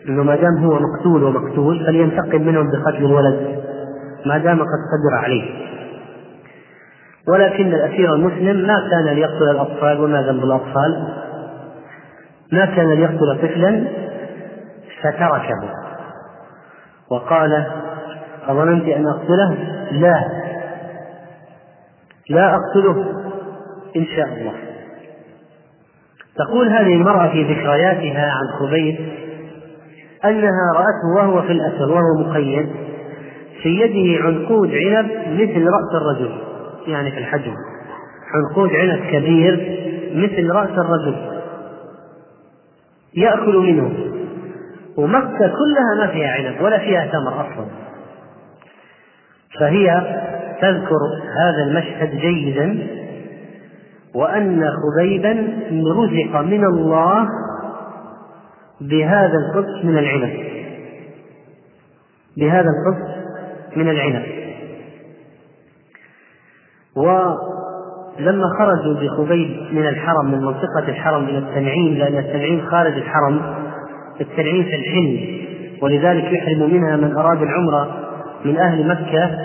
أنه 0.09 0.23
ما 0.23 0.37
دام 0.37 0.65
هو 0.65 0.79
مقتول 0.81 1.25
ومقتول 1.25 1.87
فلينتقم 1.87 2.43
منهم 2.43 2.71
بقتل 2.71 3.05
الولد. 3.05 3.61
ما 4.27 4.39
دام 4.39 4.59
قد 4.59 4.81
قدر 4.93 5.25
عليه. 5.25 5.67
ولكن 7.29 7.75
الأسير 7.75 8.15
المسلم 8.15 8.67
ما 8.67 8.89
كان 8.91 9.15
ليقتل 9.15 9.51
الأطفال 9.51 10.01
وما 10.01 10.23
ذنب 10.23 10.45
الأطفال؟ 10.45 11.09
ما 12.53 12.67
كان 12.67 12.93
ليقتل 12.93 13.39
طفلا 13.43 13.85
فتركه. 15.03 15.71
وقال 17.11 17.67
أظننت 18.49 18.89
أن 18.89 19.07
أقتله؟ 19.09 19.55
لا. 19.91 20.25
لا 22.31 22.57
أقتله. 22.57 23.05
إن 23.97 24.07
شاء 24.17 24.27
الله. 24.27 24.66
تقول 26.39 26.69
هذه 26.69 26.95
المرأة 26.95 27.29
في 27.29 27.43
ذكرياتها 27.43 28.31
عن 28.31 28.59
خبيب 28.59 28.97
أنها 30.25 30.73
رأته 30.75 31.17
وهو 31.17 31.43
في 31.43 31.53
الأسر 31.53 31.93
وهو 31.93 32.29
مقيد 32.29 32.69
في 33.63 33.69
يده 33.69 34.25
عنقود 34.25 34.71
عنب 34.75 35.11
مثل 35.33 35.67
رأس 35.67 35.95
الرجل 35.95 36.31
يعني 36.87 37.11
في 37.11 37.19
الحجم. 37.19 37.55
عنقود 38.35 38.71
عنب 38.71 39.01
كبير 39.11 39.79
مثل 40.15 40.51
رأس 40.51 40.71
الرجل. 40.79 41.17
يأكل 43.15 43.57
منه. 43.57 43.93
ومكة 44.97 45.39
كلها 45.39 45.95
ما 45.99 46.07
فيها 46.07 46.31
عنب 46.31 46.63
ولا 46.63 46.79
فيها 46.79 47.07
تمر 47.07 47.41
أصلا. 47.41 47.67
فهي 49.61 50.03
تذكر 50.61 50.99
هذا 51.39 51.63
المشهد 51.67 52.19
جيدا 52.19 52.87
وأن 54.17 54.65
خبيبا 54.71 55.31
رزق 55.97 56.41
من 56.41 56.65
الله 56.65 57.29
بهذا 58.81 59.33
القدس 59.39 59.85
من 59.85 59.99
العنب. 59.99 60.47
بهذا 62.37 62.69
القدس 62.69 63.17
من 63.77 63.89
العنب. 63.89 64.23
ولما 66.97 68.45
خرجوا 68.59 68.95
بخبيب 68.95 69.57
من 69.73 69.87
الحرم 69.87 70.31
من 70.31 70.39
منطقة 70.39 70.89
الحرم 70.89 71.25
إلى 71.25 71.39
التنعيم 71.39 71.95
لأن 71.95 72.19
التنعيم 72.19 72.67
خارج 72.71 72.93
الحرم 72.93 73.41
التنعيم 74.21 74.65
في 74.65 74.75
الحل 74.75 75.37
ولذلك 75.83 76.33
يحرم 76.33 76.75
منها 76.75 76.97
من 76.97 77.17
أراد 77.17 77.43
العمرة 77.43 77.89
من 78.45 78.57
أهل 78.57 78.89
مكة 78.89 79.39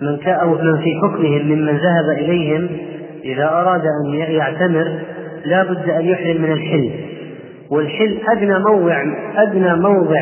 من 0.00 0.28
أو 0.28 0.50
من 0.50 0.78
في 0.78 1.00
حكمهم 1.02 1.46
ممن 1.46 1.76
ذهب 1.76 2.10
إليهم 2.18 2.68
إذا 3.24 3.44
أراد 3.44 3.82
أن 4.04 4.14
يعتمر 4.14 4.98
لا 5.44 5.62
بد 5.62 5.90
أن 5.90 6.04
يحرم 6.04 6.42
من 6.42 6.52
الحل. 6.52 6.90
والحل 7.70 8.18
أدنى 8.28 8.58
موضع 8.58 9.04
أدنى 9.36 9.74
موضع 9.74 10.20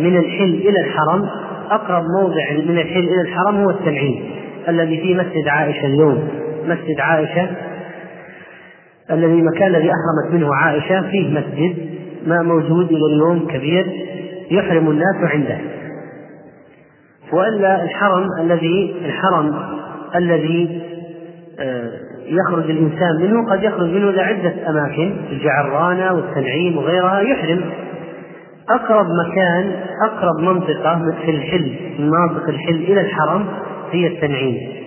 من 0.00 0.16
الحل 0.16 0.54
إلى 0.54 0.80
الحرم 0.80 1.28
أقرب 1.70 2.04
موضع 2.22 2.52
من 2.68 2.78
الحل 2.78 3.08
إلى 3.08 3.20
الحرم 3.20 3.56
هو 3.56 3.70
التنعيم 3.70 4.30
الذي 4.68 5.00
في 5.00 5.14
مسجد 5.14 5.48
عائشة 5.48 5.86
اليوم. 5.86 6.28
مسجد 6.66 7.00
عائشة 7.00 7.50
الذي 9.10 9.32
المكان 9.32 9.66
الذي 9.66 9.90
أحرمت 9.90 10.34
منه 10.34 10.54
عائشة 10.54 11.10
فيه 11.10 11.30
مسجد 11.30 11.76
ما 12.26 12.42
موجود 12.42 12.92
إلى 12.92 13.06
اليوم 13.06 13.46
كبير 13.46 13.86
يحرم 14.50 14.90
الناس 14.90 15.16
عنده. 15.32 15.58
وإلا 17.32 17.84
الحرم 17.84 18.26
الذي 18.40 18.94
الحرم 19.04 19.54
الذي 20.16 20.82
آه، 21.60 22.09
يخرج 22.30 22.70
الإنسان 22.70 23.16
منه 23.20 23.50
قد 23.50 23.62
يخرج 23.62 23.88
منه 23.88 24.08
إلى 24.08 24.22
عدة 24.22 24.52
أماكن 24.68 25.16
الجعرانة 25.30 26.12
والتنعيم 26.12 26.76
وغيرها 26.76 27.20
يحرم. 27.20 27.60
أقرب 28.70 29.06
مكان 29.26 29.72
أقرب 30.02 30.40
منطقة 30.40 31.12
في 31.24 31.30
الحل 31.30 31.76
مناطق 31.98 32.48
الحل 32.48 32.74
إلى 32.74 33.00
الحرم 33.00 33.46
هي 33.92 34.06
التنعيم. 34.06 34.80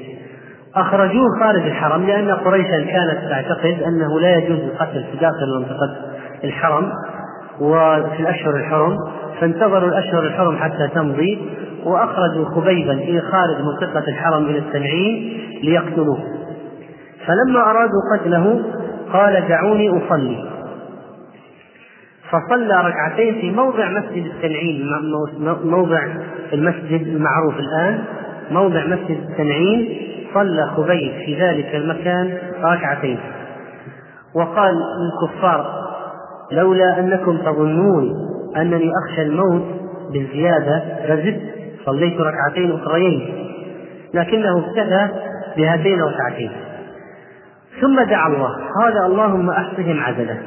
أخرجوه 0.75 1.25
خارج 1.39 1.61
الحرم 1.61 2.07
لأن 2.07 2.31
قريشا 2.31 2.81
كانت 2.81 3.29
تعتقد 3.29 3.83
أنه 3.83 4.19
لا 4.19 4.35
يجوز 4.35 4.59
القتل 4.59 5.03
في 5.11 5.17
داخل 5.17 5.59
منطقه 5.59 5.97
الحرم 6.43 6.91
وفي 7.61 8.19
الأشهر 8.19 8.55
الحرم 8.55 8.97
فانتظروا 9.39 9.89
الأشهر 9.89 10.23
الحرم 10.23 10.57
حتى 10.57 10.87
تمضي 10.95 11.39
وأخرجوا 11.85 12.45
خبيبا 12.45 12.93
إلى 12.93 13.21
خارج 13.21 13.57
منطقة 13.61 14.07
الحرم 14.07 14.45
إلى 14.45 14.57
التنعيم 14.57 15.37
ليقتلوه. 15.63 16.42
فلما 17.27 17.59
أرادوا 17.59 18.01
قتله 18.17 18.63
قال 19.13 19.47
دعوني 19.47 19.89
أصلي. 19.89 20.49
فصلى 22.29 22.81
ركعتين 22.81 23.41
في 23.41 23.51
موضع 23.51 23.89
مسجد 23.89 24.25
التنعيم 24.25 24.89
موضع 25.63 26.07
المسجد 26.53 27.07
المعروف 27.07 27.59
الآن 27.59 28.03
موضع 28.51 28.85
مسجد 28.85 29.17
التنعيم 29.29 29.97
صلى 30.33 30.67
خبيب 30.67 31.11
في 31.25 31.37
ذلك 31.41 31.75
المكان 31.75 32.37
ركعتين. 32.63 33.19
وقال 34.35 34.75
للكفار 34.75 35.83
لولا 36.51 36.99
أنكم 36.99 37.37
تظنون 37.37 38.13
أنني 38.57 38.91
أخشى 39.05 39.21
الموت 39.21 39.63
بالزيادة 40.13 40.83
لزدت 41.09 41.41
صليت 41.85 42.21
ركعتين 42.21 42.71
أخريين. 42.71 43.49
لكنه 44.13 44.59
اكتفى 44.59 45.07
بهاتين 45.57 46.01
الركعتين. 46.01 46.51
ثم 47.83 48.03
دعا 48.03 48.27
الله. 48.27 48.49
قال 48.81 48.97
اللهم 49.05 49.49
أحصهم 49.49 49.99
عددا 49.99 50.37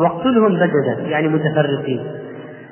واقتلهم 0.00 0.54
بددا 0.54 1.02
يعني 1.02 1.28
متفرقين. 1.28 2.00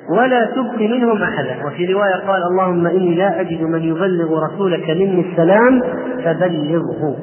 ولا 0.09 0.45
تبق 0.45 0.81
منهم 0.81 1.23
أحدا. 1.23 1.65
وفي 1.65 1.93
رواية 1.93 2.15
قال 2.27 2.41
اللهم 2.51 2.87
إني 2.87 3.15
لا 3.15 3.41
أجد 3.41 3.61
من 3.61 3.83
يبلغ 3.83 4.43
رسولك 4.43 4.89
مني 4.89 5.31
السلام 5.31 5.83
فبلغه. 6.23 7.15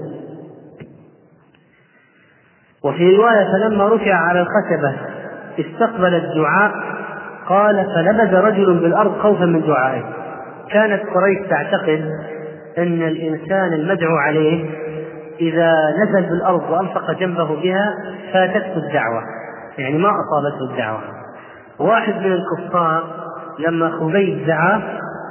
وفي 2.85 3.17
رواية 3.17 3.53
فلما 3.53 3.89
رفع 3.89 4.15
على 4.15 4.41
الخشبة 4.41 4.95
استقبل 5.61 6.15
الدعاء 6.15 6.73
قال 7.49 7.87
فنبذ 7.95 8.35
رجل 8.35 8.81
بالأرض 8.81 9.19
خوفا 9.19 9.45
من 9.45 9.61
دعائه. 9.61 10.03
كانت 10.71 11.03
قريش 11.15 11.39
تعتقد 11.51 12.11
إن 12.79 13.03
الإنسان 13.03 13.73
المدعو 13.73 14.17
عليه 14.17 14.71
إذا 15.41 15.73
نزل 16.03 16.29
بالأرض 16.29 16.71
وألصق 16.71 17.11
جنبه 17.21 17.63
بها 17.63 17.95
فاتته 18.33 18.77
الدعوة. 18.77 19.23
يعني 19.79 19.99
ما 19.99 20.09
أصابته 20.09 20.73
الدعوة. 20.73 21.01
واحد 21.79 22.15
من 22.15 22.33
الكفار 22.33 23.05
لما 23.59 23.91
خبيب 23.91 24.47
دعا 24.47 24.83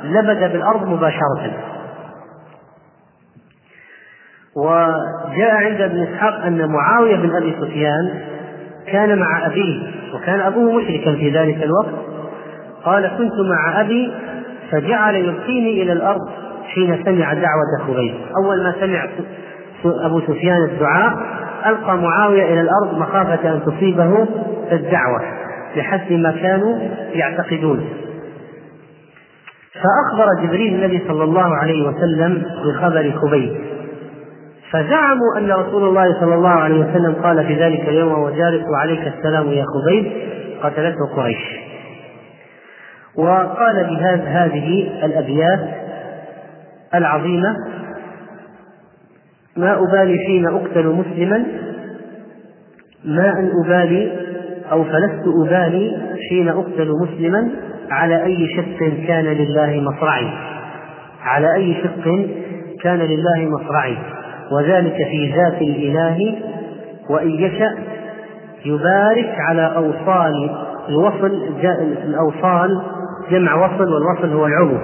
لبد 0.04 0.52
بالأرض 0.52 0.88
مباشرة. 0.88 1.52
وجاء 4.56 5.56
عند 5.56 5.82
ابن 5.82 6.04
إسحاق 6.04 6.34
أن 6.46 6.68
معاوية 6.72 7.16
بن 7.16 7.36
أبي 7.36 7.56
سفيان 7.62 8.22
كان 8.88 9.20
مع 9.20 9.46
أبيه 9.46 9.92
وكان 10.14 10.40
أبوه 10.40 10.72
مشركا 10.72 11.16
في 11.16 11.30
ذلك 11.30 11.64
الوقت. 11.64 11.96
قال 12.84 13.08
كنت 13.08 13.34
مع 13.52 13.82
أبي 13.82 14.14
فجعل 14.72 15.16
يلقيني 15.16 15.84
إلى 15.84 15.94
الأرض 15.94 16.30
حين 16.66 17.04
سمع 17.06 17.34
دعوة 17.34 17.88
خبيب 17.88 18.16
أول 18.38 18.64
ما 18.64 18.76
سمع 18.80 19.08
أبو 20.06 20.20
سفيان 20.20 20.64
الدعاء 20.64 21.14
ألقى 21.66 21.98
معاوية 21.98 22.44
إلى 22.54 22.62
الأرض 22.62 22.98
مخافة 22.98 23.54
أن 23.54 23.62
تصيبه 23.66 24.28
الدعوة 24.72 25.22
بحسب 25.76 26.12
ما 26.12 26.32
كانوا 26.32 26.80
يعتقدون. 27.14 27.90
فأخبر 29.74 30.44
جبريل 30.44 30.74
النبي 30.76 31.04
صلى 31.08 31.24
الله 31.24 31.56
عليه 31.56 31.88
وسلم 31.88 32.44
بخبر 32.66 33.12
خبيب 33.12 33.58
فزعموا 34.72 35.38
أن 35.38 35.52
رسول 35.52 35.84
الله 35.84 36.20
صلى 36.20 36.36
الله 36.36 36.50
عليه 36.50 36.80
وسلم 36.80 37.16
قال 37.24 37.48
في 37.48 37.54
ذلك 37.54 37.80
اليوم 37.80 38.20
وجالس 38.20 38.64
وعليك 38.70 39.14
السلام 39.18 39.48
يا 39.48 39.66
خبيب 39.66 40.12
قتلته 40.64 41.16
قريش. 41.16 41.60
وقال 43.18 43.84
بهذه 43.84 44.46
هذه 44.46 44.90
الأبيات 45.06 45.60
العظيمة 46.96 47.56
ما 49.58 49.80
أبالي 49.80 50.18
حين 50.20 50.48
أقتل 50.48 50.88
مسلما 50.88 51.46
ما 53.06 53.40
أن 53.40 53.52
أبالي 53.66 54.12
أو 54.72 54.84
فلست 54.84 55.24
أبالي 55.46 55.98
حين 56.30 56.50
أقتل 56.50 56.92
مسلما 57.02 57.50
على 57.90 58.24
أي 58.24 58.48
شق 58.56 59.06
كان 59.08 59.26
لله 59.26 59.82
مصرعي. 59.82 60.30
على 61.22 61.56
أي 61.56 61.76
شق 61.84 62.28
كان 62.84 63.00
لله 63.00 63.50
مصرعي. 63.50 63.98
وذلك 64.52 64.96
في 64.96 65.34
ذات 65.36 65.62
الإله 65.62 66.36
وإن 67.10 67.30
يشأ 67.30 67.76
يبارك 68.66 69.36
على 69.40 69.76
أوصال 69.76 70.50
الوصل 70.90 71.32
الأوصال 72.04 72.82
جمع 73.32 73.56
وصل 73.56 73.94
والوصل 73.94 74.34
هو 74.34 74.46
العضو 74.46 74.78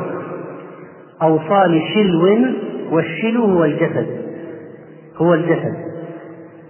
أوصال 1.22 1.82
شلو 1.94 2.38
والشلو 2.92 3.46
هو 3.46 3.66
الجسد. 3.66 4.21
هو 5.18 5.34
الجسد. 5.34 5.76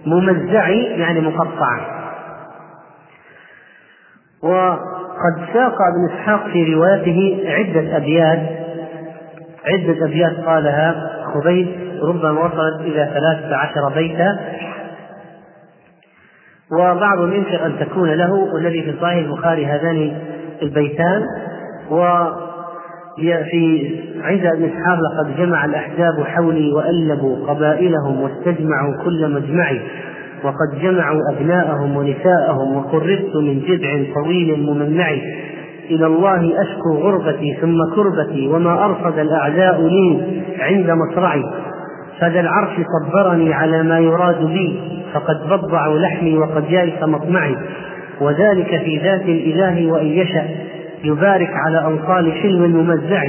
ممزعي 0.06 0.84
يعني 0.84 1.20
مقطع. 1.20 1.78
وقد 4.42 5.46
ساق 5.52 5.74
ابن 5.92 6.14
إسحاق 6.14 6.48
في 6.48 6.74
روايته 6.74 7.44
عدة 7.46 7.96
أبيات. 7.96 8.38
عدة 9.66 10.04
أبيات 10.06 10.36
قالها 10.46 11.10
خبيب 11.34 11.68
ربما 12.02 12.30
وصلت 12.30 12.80
إلى 12.80 13.10
ثلاثة 13.14 13.56
عشر 13.56 13.88
بيتا. 13.94 14.38
وبعضهم 16.72 17.32
ينكر 17.32 17.66
أن 17.66 17.78
تكون 17.78 18.10
له 18.10 18.32
والذي 18.32 18.82
في 18.82 18.94
صحيح 19.00 19.26
البخاري 19.26 19.66
هذان 19.66 20.18
البيتان. 20.62 21.22
و 21.90 22.26
في 23.16 23.90
عند 24.22 24.46
ابن 24.46 24.64
إسحاق 24.64 24.98
لقد 24.98 25.36
جمع 25.36 25.64
الأحزاب 25.64 26.24
حولي 26.24 26.72
وألبوا 26.72 27.46
قبائلهم 27.46 28.20
واستجمعوا 28.20 29.04
كل 29.04 29.32
مجمعي 29.32 29.80
وقد 30.44 30.80
جمعوا 30.82 31.20
أبناءهم 31.30 31.96
ونساءهم 31.96 32.76
وقربت 32.76 33.36
من 33.36 33.60
جذع 33.60 34.14
طويل 34.14 34.62
ممنع 34.62 35.10
إلى 35.90 36.06
الله 36.06 36.62
أشكو 36.62 36.94
غربتي 36.94 37.56
ثم 37.60 37.76
كربتي 37.94 38.48
وما 38.48 38.84
أرصد 38.84 39.18
الأعداء 39.18 39.80
لي 39.82 40.20
عند 40.58 40.90
مصرعي. 40.90 41.44
فذا 42.20 42.40
العرش 42.40 42.76
صبرني 43.00 43.52
على 43.52 43.82
ما 43.82 43.98
يراد 43.98 44.44
بي 44.44 44.80
فقد 45.12 45.36
بضعوا 45.48 45.98
لحمي 45.98 46.38
وقد 46.38 46.70
يائس 46.70 47.02
مطمعي. 47.02 47.56
وذلك 48.20 48.80
في 48.84 48.98
ذات 48.98 49.22
الإله 49.22 49.92
وإن 49.92 50.06
يشأ. 50.06 50.44
يبارك 51.04 51.50
على 51.66 51.84
أوصال 51.84 52.32
حلم 52.32 52.62
ممزع 52.62 53.24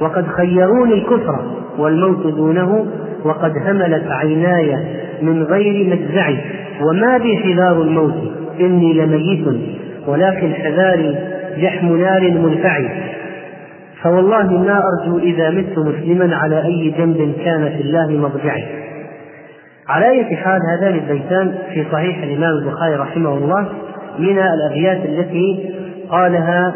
وقد 0.00 0.26
خيروني 0.26 0.94
الكفر 0.94 1.40
والموت 1.78 2.26
دونه 2.26 2.86
وقد 3.24 3.52
هملت 3.66 4.04
عيناي 4.10 4.76
من 5.22 5.42
غير 5.42 5.86
مجزع. 5.86 6.32
وما 6.80 7.18
بي 7.18 7.36
حذار 7.36 7.82
الموت 7.82 8.32
إني 8.60 8.92
لميت 8.92 9.46
ولكن 10.06 10.54
حذاري 10.54 11.18
جحم 11.58 11.96
نار 11.96 12.30
منفعل 12.30 12.88
فوالله 14.02 14.52
ما 14.52 14.82
أرجو 14.82 15.18
إذا 15.18 15.50
مت 15.50 15.78
مسلما 15.78 16.36
على 16.36 16.64
أي 16.64 16.94
جنب 16.98 17.34
كان 17.44 17.68
في 17.68 17.82
الله 17.82 18.10
مضجعي 18.10 18.64
على 19.88 20.10
أي 20.10 20.36
حال 20.36 20.60
هذان 20.72 20.94
البيتان 20.94 21.54
في 21.74 21.84
صحيح 21.92 22.22
الإمام 22.22 22.58
البخاري 22.58 22.94
رحمه 22.94 23.34
الله 23.34 23.68
من 24.18 24.38
الأبيات 24.38 25.04
التي 25.04 25.74
قالها 26.12 26.74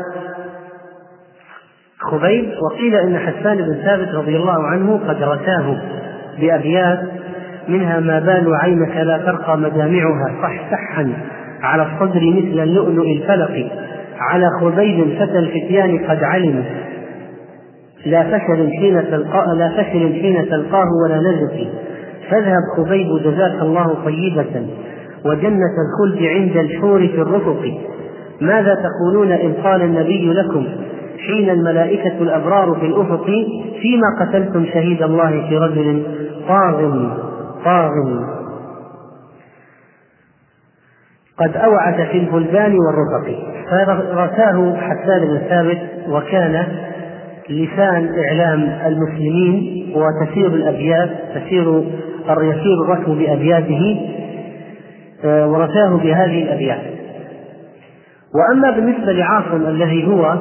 خبيب 1.99 2.49
وقيل 2.63 2.95
إن 2.95 3.19
حسان 3.19 3.57
بن 3.57 3.75
ثابت 3.85 4.09
رضي 4.15 4.37
الله 4.37 4.67
عنه 4.67 5.01
قد 5.09 5.23
رساه 5.23 5.83
بأبيات 6.41 7.01
منها 7.69 8.01
ما 8.01 8.21
بال 8.21 8.55
عينك 8.55 8.97
لا 8.97 9.19
ترقى 9.19 9.59
مجامعها 9.59 10.35
صحصحا 10.43 11.13
على 11.63 11.83
الصدر 11.83 12.21
مثل 12.21 12.61
اللؤلؤ 12.63 13.13
الفلق 13.13 13.71
على 14.19 14.47
خبيب 14.61 15.17
فتى 15.19 15.39
الفتيان 15.39 15.99
قد 16.09 16.23
علموا 16.23 16.63
لا 18.07 18.23
فشل 18.23 18.71
حين 18.81 19.11
تلقاه 19.11 19.55
لا 19.55 19.69
فشل 19.69 20.21
حين 20.23 20.49
تلقاه 20.51 20.87
ولا 21.05 21.17
نزف 21.17 21.69
فاذهب 22.31 22.63
خبيب 22.77 23.07
جزاك 23.25 23.63
الله 23.63 24.05
طيبة 24.05 24.67
وجنة 25.25 25.75
الخلد 25.87 26.23
عند 26.23 26.57
الحور 26.57 27.09
في 27.09 27.21
الرفق. 27.21 27.63
ماذا 28.41 28.75
تقولون 28.75 29.33
إن 29.33 29.53
قال 29.53 29.83
النبي 29.83 30.33
لكم 30.33 30.67
حين 31.27 31.51
الملائكة 31.51 32.19
الأبرار 32.21 32.75
في 32.81 32.87
الأفق 32.87 33.25
فيما 33.81 34.07
قتلتم 34.21 34.65
شهيد 34.65 35.03
الله 35.03 35.49
في 35.49 35.57
رجل 35.57 36.03
طاغ 36.49 37.09
طاغ. 37.65 37.93
قد 41.39 41.57
أوعز 41.57 41.95
في 41.95 42.19
البلدان 42.19 42.77
والرفق. 42.79 43.39
فرثاه 44.15 44.77
حسان 44.77 45.29
بن 45.29 45.39
ثابت 45.49 45.79
وكان 46.09 46.67
لسان 47.51 48.15
إعلام 48.25 48.63
المسلمين 48.87 49.87
وتسير 49.97 50.47
الأبيات 50.47 51.11
تسير 51.35 51.85
يسير 52.29 52.83
الركب 52.85 53.11
بأبياته 53.19 54.11
آه، 55.25 55.49
ورثاه 55.49 55.97
بهذه 55.97 56.43
الأبيات. 56.43 56.96
وأما 58.39 58.71
بالنسبة 58.71 59.13
لعاصم 59.13 59.67
الذي 59.67 60.07
هو 60.07 60.37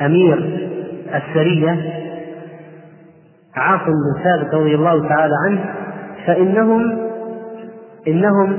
أمير 0.00 0.68
السرية 1.14 2.00
عاصم 3.56 3.84
بن 3.84 4.22
ثابت 4.24 4.54
رضي 4.54 4.74
الله 4.74 5.08
تعالى 5.08 5.34
عنه 5.46 5.64
فإنهم 6.26 6.98
إنهم 8.08 8.56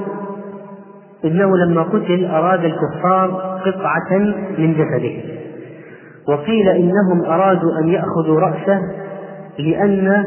إنه 1.25 1.57
لما 1.57 1.83
قتل 1.83 2.25
أراد 2.25 2.63
الكفار 2.65 3.29
قطعة 3.65 4.17
من 4.57 4.73
جسده. 4.73 5.41
وقيل 6.27 6.69
إنهم 6.69 7.25
أرادوا 7.25 7.79
أن 7.79 7.89
يأخذوا 7.89 8.39
رأسه 8.39 8.79
لأن 9.59 10.25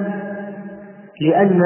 لأن 1.21 1.63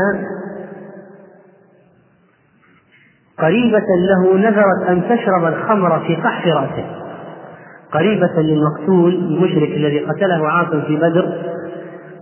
قريبة 3.40 3.86
له 4.08 4.36
نذرت 4.38 4.88
أن 4.88 5.02
تشرب 5.08 5.44
الخمر 5.44 6.00
في 6.00 6.16
قحف 6.16 6.46
رأسه. 6.46 6.84
قريبة 7.92 8.42
للمقتول 8.42 9.14
المشرك 9.14 9.68
الذي 9.76 9.98
قتله 9.98 10.48
عاصم 10.48 10.80
في 10.80 10.96
بدر 10.96 11.28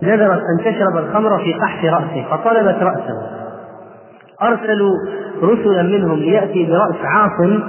نذرت 0.03 0.41
أن 0.41 0.65
تشرب 0.65 0.97
الخمر 0.97 1.39
في 1.39 1.53
قحف 1.53 1.85
رأسه 1.85 2.25
فطلبت 2.29 2.83
رأسه. 2.83 3.37
أرسلوا 4.41 4.91
رسلا 5.43 5.83
منهم 5.83 6.19
ليأتي 6.19 6.65
برأس 6.65 7.05
عاصم 7.05 7.59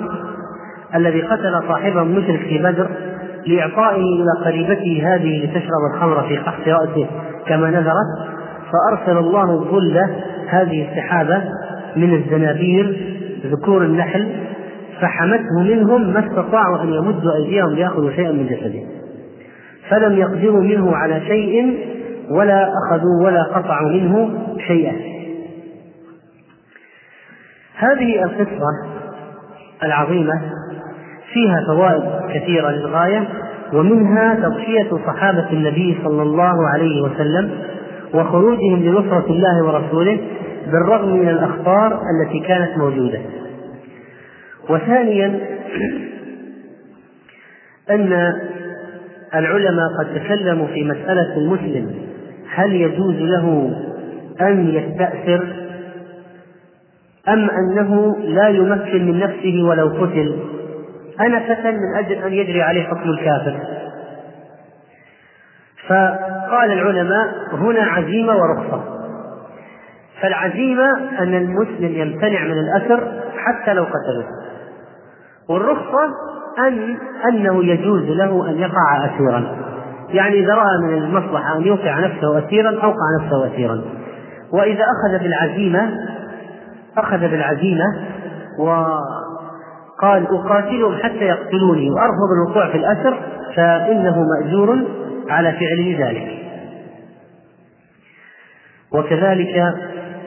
الذي 0.95 1.23
قتل 1.23 1.63
صاحبه 1.69 2.03
المشرك 2.03 2.41
في 2.41 2.59
بدر 2.59 2.89
لإعطائه 3.47 4.03
إلى 4.03 4.45
قريبته 4.45 5.15
هذه 5.15 5.45
لتشرب 5.45 5.95
الخمر 5.95 6.23
في 6.29 6.37
قحف 6.37 6.69
رأسه 6.69 7.07
كما 7.47 7.71
نذرت. 7.71 8.39
فأرسل 8.73 9.19
الله 9.19 9.51
الظل 9.51 10.01
هذه 10.49 10.89
السحابة 10.91 11.43
من 11.97 12.15
الزنابير 12.15 13.18
ذكور 13.47 13.85
النحل 13.85 14.29
فحمته 15.01 15.63
منهم 15.63 16.13
ما 16.13 16.27
استطاعوا 16.27 16.83
أن 16.83 16.89
يمدوا 16.89 17.35
أيديهم 17.37 17.75
ليأخذوا 17.75 18.11
شيئا 18.11 18.33
من 18.33 18.47
جسده. 18.47 18.81
فلم 19.89 20.19
يقدروا 20.19 20.63
منه 20.63 20.97
على 20.97 21.21
شيء 21.21 21.79
ولا 22.31 22.69
أخذوا 22.69 23.25
ولا 23.25 23.43
قطعوا 23.43 23.89
منه 23.89 24.31
شيئا. 24.67 24.93
هذه 27.77 28.25
القصة 28.25 28.89
العظيمة 29.83 30.33
فيها 31.33 31.65
فوائد 31.67 32.03
كثيرة 32.35 32.71
للغاية 32.71 33.29
ومنها 33.73 34.35
تضحية 34.35 34.91
صحابة 35.07 35.51
النبي 35.53 35.99
صلى 36.05 36.23
الله 36.23 36.69
عليه 36.75 37.03
وسلم 37.03 37.51
وخروجهم 38.15 38.83
لنصرة 38.83 39.27
الله 39.31 39.65
ورسوله 39.65 40.19
بالرغم 40.73 41.17
من 41.17 41.29
الأخطار 41.29 42.01
التي 42.03 42.41
كانت 42.41 42.79
موجودة. 42.79 43.21
وثانيا 44.69 45.41
أن 47.91 48.33
العلماء 49.35 49.87
قد 49.99 50.15
تكلموا 50.15 50.67
في 50.67 50.85
مسألة 50.85 51.37
المسلم 51.37 51.95
هل 52.51 52.73
يجوز 52.73 53.15
له 53.15 53.77
أن 54.41 54.69
يستأثر 54.69 55.47
أم 57.29 57.51
أنه 57.51 58.17
لا 58.19 58.49
يمكن 58.49 59.07
من 59.07 59.19
نفسه 59.19 59.63
ولو 59.63 59.89
قتل؟ 59.89 60.39
أنا 61.21 61.41
فتى 61.41 61.71
من 61.71 61.97
أجل 61.97 62.13
أن 62.13 62.33
يجري 62.33 62.63
عليه 62.63 62.83
حكم 62.83 63.11
الكافر. 63.11 63.61
فقال 65.89 66.73
العلماء 66.73 67.29
هنا 67.53 67.83
عزيمة 67.83 68.37
ورخصة. 68.37 68.98
فالعزيمة 70.23 70.99
أن 71.19 71.35
المسلم 71.35 71.93
يمتنع 71.95 72.45
من 72.45 72.59
الأثر 72.59 73.23
حتى 73.37 73.73
لو 73.73 73.83
قتله. 73.83 74.27
والرخصة 75.49 76.05
أن 76.59 76.97
أنه 77.29 77.65
يجوز 77.65 78.03
له 78.03 78.51
أن 78.51 78.59
يقع 78.59 79.05
أسيرا. 79.05 79.57
يعني 80.09 80.41
إذا 80.41 80.55
رأى 80.55 80.79
من 80.83 80.95
المصلحة 80.95 81.57
أن 81.57 81.63
يوقع 81.63 82.01
نفسه 82.01 82.39
أسيرا 82.39 82.71
أوقع 82.71 83.05
نفسه 83.21 83.47
أسيرا. 83.47 83.83
وإذا 84.53 84.85
أخذ 84.85 85.23
بالعزيمة 85.23 86.09
أخذ 86.97 87.19
بالعزيمة 87.19 87.85
وقال 88.59 90.27
أقاتلهم 90.27 90.97
حتى 91.03 91.25
يقتلوني 91.25 91.91
وأرفض 91.91 92.31
الوقوع 92.37 92.71
في 92.71 92.79
الأسر 92.79 93.19
فإنه 93.57 94.23
مأجور 94.23 94.79
على 95.29 95.53
فعله 95.53 95.97
ذلك. 95.99 96.39
وكذلك 98.93 99.75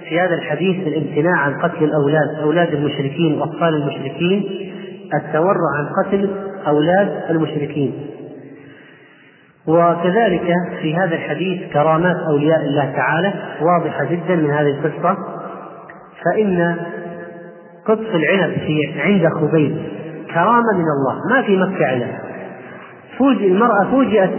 في 0.10 0.20
هذا 0.20 0.34
الحديث 0.34 0.88
الامتناع 0.88 1.38
عن 1.38 1.54
قتل 1.54 1.84
الأولاد 1.84 2.44
أولاد 2.44 2.74
المشركين 2.74 3.34
وأطفال 3.34 3.76
المشركين 3.76 4.44
التورع 5.14 5.68
عن 5.78 5.86
قتل 6.04 6.30
أولاد 6.68 7.24
المشركين. 7.30 7.94
وكذلك 9.68 10.54
في 10.82 10.96
هذا 10.96 11.16
الحديث 11.16 11.74
كرامات 11.74 12.16
أولياء 12.16 12.62
الله 12.62 12.94
تعالى 12.96 13.34
واضحة 13.62 14.06
جدا 14.06 14.36
من 14.36 14.52
هذه 14.52 14.70
القصة 14.70 15.18
فإن 16.26 16.76
قطف 17.86 18.16
العنب 18.16 18.54
في 18.54 19.02
عند 19.02 19.28
خبيب 19.28 19.78
كرامة 20.34 20.74
من 20.74 20.86
الله 20.86 21.16
ما 21.30 21.42
في 21.42 21.58
مكة 21.58 21.86
عنب 21.86 22.08
فوجئ 23.18 23.48
المرأة 23.48 23.92
فوجئت 23.92 24.30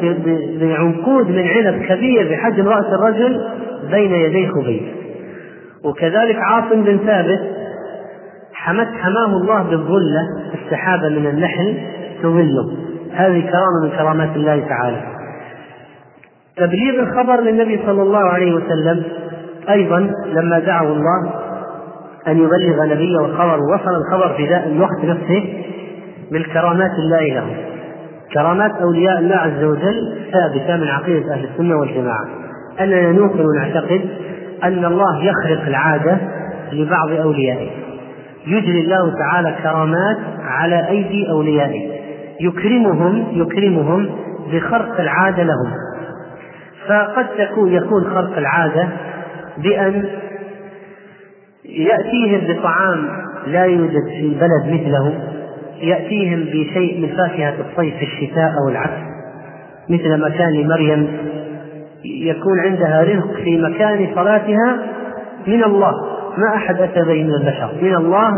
بعنقود 0.60 1.28
من 1.28 1.48
عنب 1.48 1.82
كبير 1.82 2.30
بحجم 2.30 2.68
رأس 2.68 2.84
الرجل 2.84 3.48
بين 3.90 4.12
يدي 4.12 4.48
خبيب. 4.48 5.01
وكذلك 5.84 6.36
عاصم 6.36 6.82
بن 6.82 6.98
ثابت 6.98 7.40
حمت 8.54 8.88
حماه 9.00 9.36
الله 9.36 9.62
بالظلة 9.62 10.20
السحابة 10.54 11.08
من 11.08 11.26
النحل 11.26 11.78
تظله. 12.22 12.76
هذه 13.12 13.40
كرامة 13.40 13.82
من 13.82 13.90
كرامات 13.90 14.36
الله 14.36 14.68
تعالى. 14.68 15.02
تبليغ 16.56 17.02
الخبر 17.02 17.40
للنبي 17.40 17.80
صلى 17.86 18.02
الله 18.02 18.18
عليه 18.18 18.52
وسلم 18.52 19.02
أيضا 19.68 20.10
لما 20.26 20.58
دعوا 20.58 20.94
الله 20.94 21.32
أن 22.28 22.38
يبلغ 22.38 22.84
نبيه 22.84 23.18
الخبر 23.18 23.58
وصل 23.74 23.94
الخبر 23.94 24.34
في 24.36 24.56
الوقت 24.66 25.04
نفسه 25.04 25.64
من 26.30 26.42
كرامات 26.42 26.90
الله 26.98 27.34
له. 27.34 27.46
كرامات 28.34 28.70
أولياء 28.82 29.18
الله 29.18 29.36
عز 29.36 29.64
وجل 29.64 30.16
ثابتة 30.32 30.76
من 30.76 30.88
عقيدة 30.88 31.34
أهل 31.34 31.44
السنة 31.44 31.76
والجماعة. 31.76 32.26
أننا 32.80 33.12
نوقن 33.12 33.44
ونعتقد 33.46 34.08
أن 34.64 34.84
الله 34.84 35.24
يخرق 35.24 35.66
العادة 35.66 36.18
لبعض 36.72 37.10
أوليائه. 37.10 37.70
يجري 38.46 38.80
الله 38.80 39.12
تعالى 39.18 39.56
كرامات 39.62 40.16
على 40.40 40.88
أيدي 40.88 41.30
أوليائه. 41.30 41.90
يكرمهم 42.40 43.26
يكرمهم 43.32 44.10
بخرق 44.52 45.00
العادة 45.00 45.42
لهم. 45.42 45.72
فقد 46.88 47.26
تكون 47.38 47.72
يكون 47.72 48.04
خرق 48.04 48.38
العادة 48.38 48.88
بأن 49.58 50.04
يأتيهم 51.64 52.40
بطعام 52.48 53.08
لا 53.46 53.64
يوجد 53.64 54.04
في 54.08 54.20
البلد 54.20 54.66
مثله 54.66 55.14
يأتيهم 55.80 56.44
بشيء 56.44 57.00
من 57.00 57.08
فاكهة 57.16 57.54
الصيف 57.70 57.94
في 57.94 58.04
الشتاء 58.04 58.52
أو 58.62 58.68
العكس 58.68 59.02
مثل 59.88 60.14
ما 60.14 60.28
كان 60.28 60.52
لمريم 60.52 61.18
يكون 62.04 62.60
عندها 62.60 63.02
رزق 63.02 63.32
في 63.44 63.58
مكان 63.58 64.14
صلاتها 64.14 64.78
من 65.46 65.64
الله. 65.64 65.92
ما 66.38 66.54
أحد 66.54 66.80
أتى 66.80 67.02
به 67.02 67.24
من 67.24 67.34
البشر. 67.34 67.70
من 67.82 67.94
الله 67.94 68.30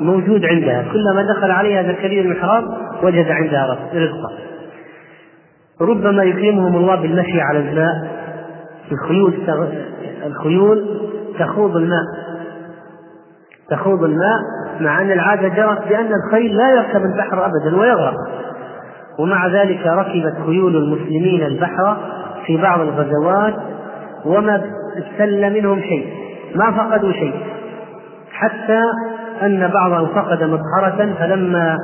موجود 0.00 0.44
عندها. 0.44 0.84
كلما 0.92 1.32
دخل 1.32 1.50
عليها 1.50 1.82
زكريا 1.82 2.22
المحراب 2.22 2.64
وجد 3.02 3.30
عندها 3.30 3.78
رزقا. 3.94 4.32
ربما 5.80 6.22
يكرمهم 6.22 6.76
الله 6.76 6.94
بالمشي 6.94 7.40
على 7.40 7.58
الماء. 7.58 8.18
الخيول 8.92 9.34
الخيول 10.26 10.84
تخوض 11.38 11.76
الماء. 11.76 12.04
تخوض 13.70 14.04
الماء 14.04 14.38
مع 14.80 15.02
أن 15.02 15.10
العادة 15.10 15.48
جرت 15.48 15.88
بأن 15.88 16.10
الخيل 16.24 16.56
لا 16.56 16.70
يركب 16.74 17.02
البحر 17.04 17.46
أبدا 17.46 17.76
ويغرق. 17.80 18.14
ومع 19.18 19.46
ذلك 19.46 19.86
ركبت 19.86 20.34
خيول 20.46 20.76
المسلمين 20.76 21.46
البحر 21.46 21.96
في 22.48 22.56
بعض 22.56 22.80
الغزوات 22.80 23.54
وما 24.24 24.64
استل 24.98 25.52
منهم 25.54 25.80
شيء 25.80 26.12
ما 26.54 26.72
فقدوا 26.72 27.12
شيء. 27.12 27.34
حتى 28.32 28.82
أن 29.42 29.68
بعضهم 29.68 30.06
فقد 30.06 30.42
مطهرة 30.42 31.14
فلما 31.18 31.76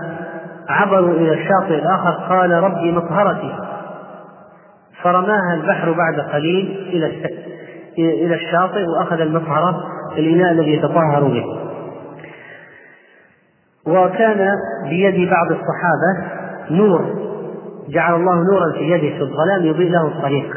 عبروا 0.68 1.10
إلى 1.10 1.32
الشاطئ 1.32 1.74
الآخر 1.74 2.10
قال 2.10 2.50
ربي 2.50 2.92
مطهرتي. 2.92 3.54
فرماها 5.02 5.54
البحر 5.54 5.92
بعد 5.92 6.20
قليل 6.20 6.88
إلى 6.92 7.30
إلى 7.98 8.34
الشاطئ 8.34 8.84
وأخذ 8.88 9.20
المطهرة 9.20 9.84
الإناء 10.18 10.52
الذي 10.52 10.74
يتطهر 10.74 11.24
به. 11.24 11.44
وكان 13.86 14.50
بيد 14.88 15.30
بعض 15.30 15.46
الصحابة 15.50 16.42
نور. 16.70 17.33
جعل 17.88 18.14
الله 18.14 18.34
نورا 18.34 18.72
في 18.72 18.90
يده 18.90 19.16
في 19.16 19.22
الظلام 19.22 19.66
يضيء 19.66 19.90
له 19.90 20.06
الطريق. 20.06 20.56